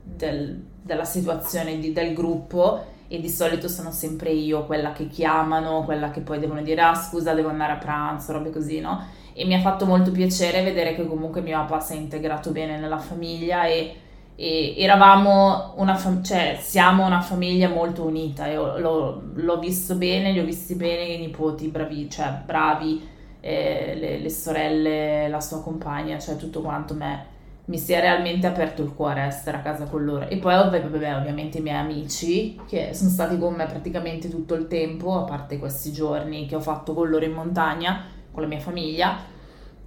del- 0.03 0.61
della 0.81 1.03
situazione 1.05 1.79
di- 1.79 1.91
del 1.93 2.13
gruppo 2.13 2.93
e 3.07 3.19
di 3.19 3.29
solito 3.29 3.67
sono 3.67 3.91
sempre 3.91 4.31
io 4.31 4.65
quella 4.65 4.91
che 4.91 5.07
chiamano, 5.07 5.83
quella 5.83 6.09
che 6.11 6.21
poi 6.21 6.39
devono 6.39 6.61
dire 6.61 6.81
ah 6.81 6.95
scusa 6.95 7.33
devo 7.33 7.49
andare 7.49 7.73
a 7.73 7.77
pranzo, 7.77 8.31
robe 8.33 8.49
così, 8.51 8.79
no? 8.79 9.03
E 9.33 9.45
mi 9.45 9.53
ha 9.53 9.59
fatto 9.59 9.85
molto 9.85 10.11
piacere 10.11 10.63
vedere 10.63 10.95
che 10.95 11.05
comunque 11.07 11.41
mio 11.41 11.57
papà 11.59 11.79
si 11.81 11.93
è 11.93 11.95
integrato 11.97 12.51
bene 12.51 12.79
nella 12.79 12.97
famiglia 12.97 13.65
e, 13.65 13.95
e 14.35 14.75
eravamo 14.77 15.73
una 15.77 15.95
fam- 15.95 16.21
cioè 16.23 16.57
siamo 16.59 17.05
una 17.05 17.21
famiglia 17.21 17.69
molto 17.69 18.03
unita 18.03 18.47
ho- 18.59 18.77
l'ho, 18.77 19.21
l'ho 19.33 19.59
visto 19.59 19.95
bene, 19.95 20.31
li 20.31 20.39
ho 20.39 20.45
visti 20.45 20.75
bene 20.75 21.03
i 21.03 21.19
nipoti 21.19 21.67
bravi, 21.67 22.09
cioè 22.09 22.41
bravi, 22.45 23.07
eh, 23.39 23.95
le, 23.97 24.19
le 24.19 24.29
sorelle, 24.29 25.27
la 25.29 25.39
sua 25.41 25.61
compagna, 25.61 26.19
cioè 26.19 26.35
tutto 26.35 26.61
quanto 26.61 26.93
me 26.93 27.33
mi 27.65 27.79
sia 27.79 27.99
realmente 27.99 28.45
aperto 28.45 28.83
il 28.83 28.93
cuore 28.93 29.21
essere 29.21 29.57
a 29.57 29.61
casa 29.61 29.85
con 29.85 30.03
loro. 30.03 30.27
E 30.27 30.37
poi 30.37 30.53
vabbè, 30.53 30.85
ovviamente 31.15 31.57
i 31.57 31.61
miei 31.61 31.77
amici 31.77 32.59
che 32.67 32.93
sono 32.93 33.09
stati 33.09 33.37
con 33.39 33.55
me 33.55 33.65
praticamente 33.65 34.29
tutto 34.29 34.53
il 34.53 34.67
tempo, 34.67 35.17
a 35.17 35.23
parte 35.23 35.57
questi 35.57 35.91
giorni 35.91 36.45
che 36.45 36.55
ho 36.55 36.59
fatto 36.59 36.93
con 36.93 37.09
loro 37.09 37.25
in 37.25 37.31
montagna, 37.31 38.03
con 38.31 38.43
la 38.43 38.47
mia 38.47 38.59
famiglia. 38.59 39.33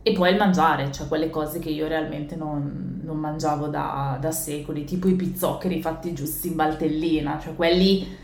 E 0.09 0.12
poi 0.14 0.31
il 0.31 0.38
mangiare, 0.38 0.90
cioè 0.90 1.07
quelle 1.07 1.29
cose 1.29 1.59
che 1.59 1.68
io 1.68 1.87
realmente 1.87 2.35
non, 2.35 3.03
non 3.05 3.18
mangiavo 3.18 3.66
da, 3.66 4.16
da, 4.18 4.31
secoli, 4.31 4.85
tipo 4.85 5.07
i 5.07 5.12
pizzoccheri 5.12 5.83
fatti 5.83 6.14
giusti 6.14 6.49
in 6.49 6.55
baltellina, 6.55 7.38
cioè 7.38 7.55
quelli 7.55 8.16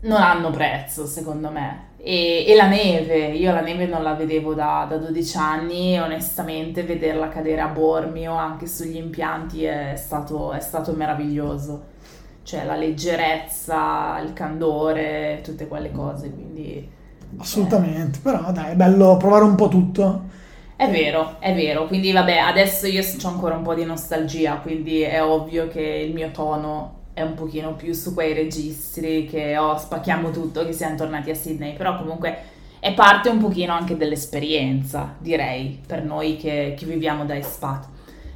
non 0.00 0.20
hanno 0.20 0.50
prezzo 0.50 1.06
secondo 1.06 1.50
me. 1.50 1.90
E, 1.98 2.46
e, 2.48 2.56
la 2.56 2.66
neve, 2.66 3.28
io 3.28 3.52
la 3.52 3.60
neve 3.60 3.86
non 3.86 4.02
la 4.02 4.14
vedevo 4.14 4.54
da, 4.54 4.86
da 4.88 4.96
12 4.96 5.36
anni 5.36 5.94
e 5.94 6.00
onestamente 6.00 6.82
vederla 6.82 7.28
cadere 7.28 7.60
a 7.60 7.68
Bormio 7.68 8.34
anche 8.34 8.66
sugli 8.66 8.96
impianti 8.96 9.62
è 9.62 9.94
stato, 9.96 10.52
è 10.52 10.60
stato 10.60 10.90
meraviglioso. 10.94 11.94
Cioè 12.42 12.64
la 12.64 12.74
leggerezza, 12.74 14.18
il 14.18 14.32
candore, 14.32 15.42
tutte 15.44 15.68
quelle 15.68 15.92
cose, 15.92 16.28
quindi... 16.32 16.90
Assolutamente, 17.38 18.18
eh. 18.18 18.22
però 18.22 18.50
dai, 18.50 18.72
è 18.72 18.74
bello 18.74 19.16
provare 19.16 19.44
un 19.44 19.54
po' 19.54 19.68
tutto. 19.68 20.34
È 20.76 20.90
vero, 20.90 21.36
è 21.38 21.54
vero, 21.54 21.86
quindi 21.86 22.12
vabbè, 22.12 22.36
adesso 22.36 22.86
io 22.86 23.02
ho 23.02 23.28
ancora 23.28 23.56
un 23.56 23.62
po' 23.62 23.72
di 23.72 23.86
nostalgia, 23.86 24.56
quindi 24.56 25.00
è 25.00 25.24
ovvio 25.24 25.68
che 25.68 25.80
il 25.80 26.12
mio 26.12 26.30
tono 26.32 27.04
è 27.14 27.22
un 27.22 27.32
pochino 27.32 27.74
più 27.76 27.94
su 27.94 28.12
quei 28.12 28.34
registri 28.34 29.24
che 29.24 29.56
oh, 29.56 29.78
spacchiamo 29.78 30.30
tutto, 30.30 30.66
che 30.66 30.74
siamo 30.74 30.94
tornati 30.94 31.30
a 31.30 31.34
Sydney, 31.34 31.74
però 31.74 31.96
comunque 31.96 32.36
è 32.78 32.92
parte 32.92 33.30
un 33.30 33.38
pochino 33.38 33.72
anche 33.72 33.96
dell'esperienza, 33.96 35.14
direi, 35.18 35.80
per 35.86 36.04
noi 36.04 36.36
che, 36.36 36.74
che 36.76 36.84
viviamo 36.84 37.24
da 37.24 37.36
expat. 37.36 37.86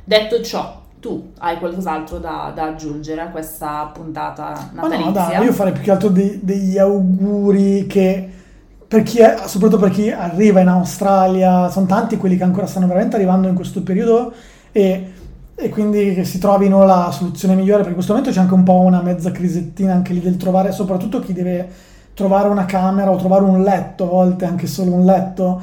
Detto 0.03 0.41
ciò, 0.41 0.81
tu 0.99 1.33
hai 1.41 1.59
qualcos'altro 1.59 2.17
da, 2.17 2.53
da, 2.55 2.65
aggiungere 2.65 3.21
a 3.21 3.29
questa 3.29 3.91
puntata 3.93 4.71
natalizia? 4.73 5.05
Ma 5.05 5.05
no, 5.05 5.11
dai, 5.11 5.45
io 5.45 5.53
farei 5.53 5.75
più 5.75 5.83
che 5.83 5.91
altro 5.91 6.09
dei, 6.09 6.41
degli 6.43 6.79
auguri 6.79 7.87
che 7.87 8.29
per 8.91 9.05
chi 9.05 9.19
è, 9.19 9.37
soprattutto 9.47 9.81
per 9.81 9.93
chi 9.93 10.11
arriva 10.11 10.59
in 10.59 10.67
Australia, 10.67 11.69
sono 11.69 11.87
tanti 11.87 12.17
quelli 12.17 12.37
che 12.37 12.43
ancora 12.43 12.67
stanno 12.67 12.89
veramente 12.89 13.15
arrivando 13.15 13.47
in 13.47 13.55
questo 13.55 13.85
periodo 13.85 14.33
e 14.73 15.13
e 15.63 15.69
quindi 15.69 16.15
che 16.15 16.25
si 16.25 16.39
trovino 16.39 16.87
la 16.87 17.11
soluzione 17.13 17.55
migliore, 17.55 17.83
perché 17.83 17.91
in 17.91 17.95
questo 17.95 18.15
momento 18.15 18.33
c'è 18.33 18.41
anche 18.41 18.55
un 18.55 18.63
po' 18.63 18.81
una 18.81 19.03
mezza 19.03 19.31
crisettina 19.31 19.93
anche 19.93 20.15
lì 20.15 20.21
del 20.21 20.39
trovare, 20.39 20.73
soprattutto 20.73 21.21
chi 21.21 21.35
deve 21.35 21.69
trovare 22.15 22.49
una 22.49 22.65
camera 22.65 23.11
o 23.11 23.17
trovare 23.17 23.45
un 23.45 23.63
letto, 23.63 24.05
a 24.05 24.09
volte 24.09 24.47
anche 24.47 24.67
solo 24.67 24.93
un 24.95 25.05
letto, 25.05 25.61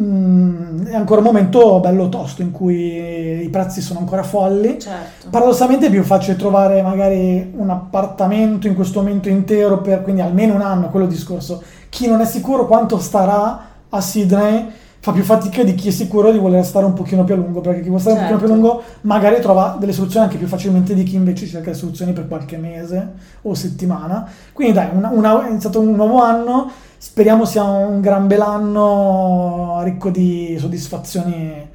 mm, 0.00 0.86
è 0.86 0.94
ancora 0.94 1.20
un 1.20 1.26
momento 1.26 1.80
bello 1.80 2.08
tosto 2.08 2.42
in 2.42 2.50
cui 2.50 3.42
i 3.42 3.48
prezzi 3.50 3.80
sono 3.80 4.00
ancora 4.00 4.22
folli. 4.22 4.78
Certo. 4.78 5.28
Paradossalmente 5.30 5.86
è 5.86 5.90
più 5.90 6.02
facile 6.02 6.36
trovare 6.36 6.82
magari 6.82 7.52
un 7.56 7.70
appartamento 7.70 8.66
in 8.66 8.74
questo 8.74 9.00
momento 9.00 9.28
intero 9.28 9.80
per 9.80 10.02
quindi 10.02 10.20
almeno 10.20 10.54
un 10.54 10.62
anno, 10.62 10.88
quello 10.88 11.06
discorso. 11.06 11.62
Chi 11.88 12.06
non 12.06 12.20
è 12.20 12.26
sicuro 12.26 12.66
quanto 12.66 12.98
starà 12.98 13.66
a 13.88 14.00
Sydney 14.00 14.66
fa 15.00 15.12
più 15.12 15.22
fatica 15.22 15.62
di 15.62 15.74
chi 15.74 15.88
è 15.88 15.90
sicuro 15.90 16.32
di 16.32 16.38
voler 16.38 16.64
stare 16.64 16.84
un 16.84 16.92
pochino 16.92 17.24
più 17.24 17.34
a 17.34 17.36
lungo, 17.36 17.60
perché 17.60 17.80
chi 17.80 17.86
vuole 17.86 18.00
stare 18.00 18.16
certo. 18.16 18.32
un 18.32 18.38
pochino 18.38 18.56
più 18.56 18.64
a 18.64 18.70
certo. 18.70 18.78
lungo 18.78 18.98
magari 19.02 19.40
trova 19.40 19.76
delle 19.78 19.92
soluzioni 19.92 20.26
anche 20.26 20.38
più 20.38 20.46
facilmente 20.46 20.94
di 20.94 21.02
chi 21.04 21.14
invece 21.14 21.46
cerca 21.46 21.70
le 21.70 21.76
soluzioni 21.76 22.12
per 22.12 22.26
qualche 22.26 22.56
mese 22.56 23.12
o 23.42 23.54
settimana. 23.54 24.28
Quindi 24.52 24.74
dai, 24.74 24.88
una, 24.92 25.10
una, 25.10 25.46
è 25.46 25.50
iniziato 25.50 25.80
un 25.80 25.94
nuovo 25.94 26.20
anno, 26.20 26.70
speriamo 26.98 27.44
sia 27.44 27.62
un 27.62 28.00
gran 28.00 28.26
bel 28.26 28.40
anno 28.40 29.80
ricco 29.84 30.10
di 30.10 30.56
soddisfazioni 30.58 31.66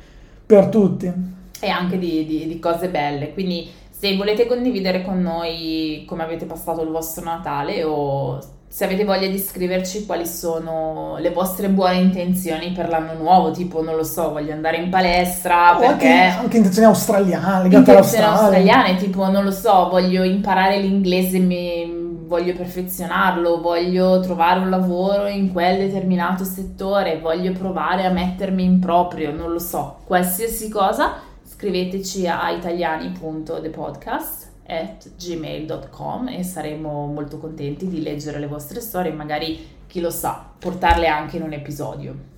per 0.45 0.67
tutti. 0.67 1.11
E 1.59 1.69
anche 1.69 1.97
di, 1.97 2.25
di, 2.25 2.45
di 2.45 2.59
cose 2.59 2.89
belle, 2.89 3.33
quindi 3.33 3.69
se 3.89 4.17
volete 4.17 4.45
condividere 4.45 5.01
con 5.01 5.21
noi 5.21 6.03
come 6.05 6.23
avete 6.23 6.45
passato 6.45 6.81
il 6.81 6.89
vostro 6.89 7.23
Natale 7.23 7.85
o 7.85 8.37
se 8.67 8.85
avete 8.85 9.05
voglia 9.05 9.27
di 9.27 9.37
scriverci 9.37 10.05
quali 10.05 10.25
sono 10.25 11.17
le 11.19 11.29
vostre 11.29 11.69
buone 11.69 11.99
intenzioni 11.99 12.71
per 12.71 12.89
l'anno 12.89 13.13
nuovo, 13.13 13.51
tipo 13.51 13.83
non 13.83 13.95
lo 13.95 14.03
so, 14.03 14.31
voglio 14.31 14.51
andare 14.51 14.77
in 14.77 14.89
palestra 14.89 15.77
o 15.77 15.79
perché... 15.79 16.07
Anche, 16.07 16.37
anche 16.39 16.57
intenzioni 16.57 16.87
australiane, 16.87 17.63
legate 17.63 17.91
intenzioni 17.91 18.25
australiane, 18.25 18.95
tipo 18.95 19.29
non 19.29 19.43
lo 19.43 19.51
so, 19.51 19.89
voglio 19.89 20.23
imparare 20.23 20.79
l'inglese, 20.79 21.37
mi, 21.37 22.12
voglio 22.33 22.53
perfezionarlo, 22.53 23.61
voglio 23.61 24.19
trovare 24.19 24.59
un 24.59 24.71
lavoro 24.71 25.27
in 25.27 25.51
quel 25.51 25.77
determinato 25.77 26.43
settore, 26.43 27.19
voglio 27.19 27.51
provare 27.51 28.05
a 28.05 28.09
mettermi 28.09 28.63
in 28.63 28.79
proprio, 28.79 29.31
non 29.31 29.51
lo 29.51 29.59
so, 29.59 29.99
qualsiasi 30.05 30.67
cosa, 30.67 31.17
scriveteci 31.43 32.27
a 32.27 32.49
italiani.thepodcast 32.49 34.49
at 34.65 35.11
gmail.com 35.15 36.29
e 36.29 36.41
saremo 36.41 37.05
molto 37.05 37.37
contenti 37.37 37.87
di 37.87 38.01
leggere 38.01 38.39
le 38.39 38.47
vostre 38.47 38.79
storie 38.79 39.11
magari, 39.11 39.81
chi 39.85 39.99
lo 39.99 40.09
sa, 40.09 40.43
portarle 40.57 41.07
anche 41.07 41.37
in 41.37 41.43
un 41.43 41.53
episodio. 41.53 42.32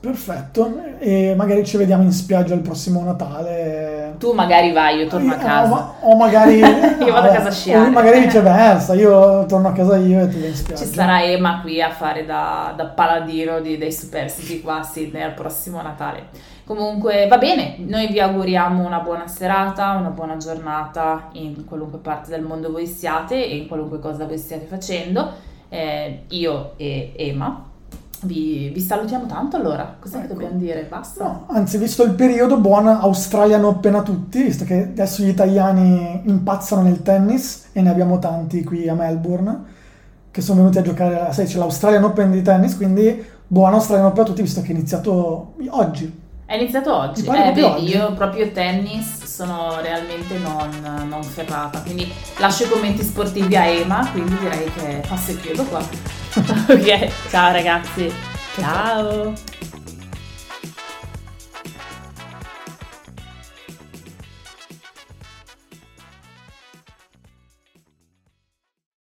Perfetto, 0.00 0.96
e 0.98 1.34
magari 1.36 1.64
ci 1.64 1.76
vediamo 1.76 2.02
in 2.02 2.12
spiaggia 2.12 2.54
il 2.54 2.60
prossimo 2.60 3.02
Natale. 3.02 4.14
Tu 4.18 4.32
magari 4.32 4.72
vai, 4.72 4.98
io 4.98 5.06
torno 5.06 5.32
a 5.32 5.36
casa. 5.36 5.94
O, 6.00 6.12
o 6.12 6.16
magari... 6.16 6.58
io 6.60 7.12
vado 7.12 7.28
a 7.28 7.32
casa 7.32 7.48
a 7.48 7.52
sciare. 7.52 7.90
magari 7.90 8.20
viceversa, 8.20 8.94
io 8.94 9.46
torno 9.46 9.68
a 9.68 9.72
casa 9.72 9.96
io 9.96 10.20
e 10.20 10.28
tu 10.28 10.38
vai 10.38 10.48
in 10.48 10.54
spiaggia. 10.54 10.84
Ci 10.84 10.92
sarà 10.92 11.22
Emma 11.22 11.60
qui 11.60 11.82
a 11.82 11.90
fare 11.90 12.24
da, 12.24 12.72
da 12.76 12.86
paladino 12.86 13.60
di, 13.60 13.76
dei 13.76 13.92
superstiti 13.92 14.60
qua 14.60 14.78
a 14.78 14.82
Sydney 14.82 15.22
al 15.22 15.34
prossimo 15.34 15.82
Natale. 15.82 16.28
Comunque 16.64 17.26
va 17.28 17.38
bene, 17.38 17.76
noi 17.78 18.08
vi 18.08 18.20
auguriamo 18.20 18.84
una 18.84 19.00
buona 19.00 19.26
serata, 19.26 19.92
una 19.92 20.10
buona 20.10 20.36
giornata 20.36 21.28
in 21.32 21.64
qualunque 21.64 21.98
parte 21.98 22.30
del 22.30 22.42
mondo 22.42 22.70
voi 22.70 22.86
siate 22.86 23.34
e 23.34 23.56
in 23.56 23.66
qualunque 23.66 23.98
cosa 23.98 24.26
voi 24.26 24.38
stiate 24.38 24.66
facendo. 24.66 25.46
Eh, 25.70 26.24
io 26.28 26.72
e 26.76 27.12
Emma 27.16 27.68
vi, 28.22 28.70
vi, 28.72 28.80
salutiamo 28.80 29.26
tanto 29.26 29.56
allora. 29.56 29.96
Cos'è 29.98 30.16
ecco. 30.16 30.26
che 30.26 30.32
dobbiamo 30.34 30.58
dire? 30.58 30.84
Basta? 30.88 31.24
No, 31.24 31.44
anzi, 31.48 31.78
visto 31.78 32.02
il 32.02 32.12
periodo, 32.12 32.58
buona 32.58 33.00
Australian 33.00 33.64
Open 33.64 33.94
a 33.94 34.02
tutti, 34.02 34.42
visto 34.42 34.64
che 34.64 34.82
adesso 34.82 35.22
gli 35.22 35.28
italiani 35.28 36.22
impazzano 36.24 36.82
nel 36.82 37.02
tennis 37.02 37.68
e 37.72 37.82
ne 37.82 37.90
abbiamo 37.90 38.18
tanti 38.18 38.64
qui 38.64 38.88
a 38.88 38.94
Melbourne 38.94 39.76
che 40.30 40.44
sono 40.44 40.60
venuti 40.60 40.78
a 40.78 40.82
giocare, 40.82 41.32
sai, 41.32 41.46
c'è 41.46 41.58
l'Australian 41.58 42.04
Open 42.04 42.30
di 42.30 42.42
tennis, 42.42 42.76
quindi 42.76 43.24
buona 43.46 43.76
Australian 43.76 44.06
Open 44.06 44.22
a 44.22 44.26
tutti, 44.26 44.42
visto 44.42 44.60
che 44.60 44.68
è 44.68 44.70
iniziato 44.70 45.54
oggi. 45.70 46.26
È 46.48 46.54
iniziato 46.54 46.96
oggi. 46.96 47.26
Eh, 47.26 47.52
beh, 47.52 47.62
oggi. 47.62 47.84
Io 47.88 48.14
proprio 48.14 48.50
tennis 48.50 49.22
sono 49.24 49.82
realmente 49.82 50.38
non, 50.38 51.06
non, 51.06 51.22
ferrata, 51.22 51.82
quindi 51.82 52.10
lascio 52.38 52.64
i 52.64 52.68
commenti 52.70 53.02
sportivi 53.02 53.54
a 53.54 53.66
Ema, 53.66 54.08
quindi 54.12 54.34
direi 54.38 54.72
che 54.72 55.02
passo 55.06 55.32
il 55.32 55.40
chiedo 55.42 55.62
qua. 55.64 55.80
ok, 56.40 57.28
ciao 57.28 57.52
ragazzi. 57.52 58.10
ciao. 58.56 59.34
ciao. 59.34 59.67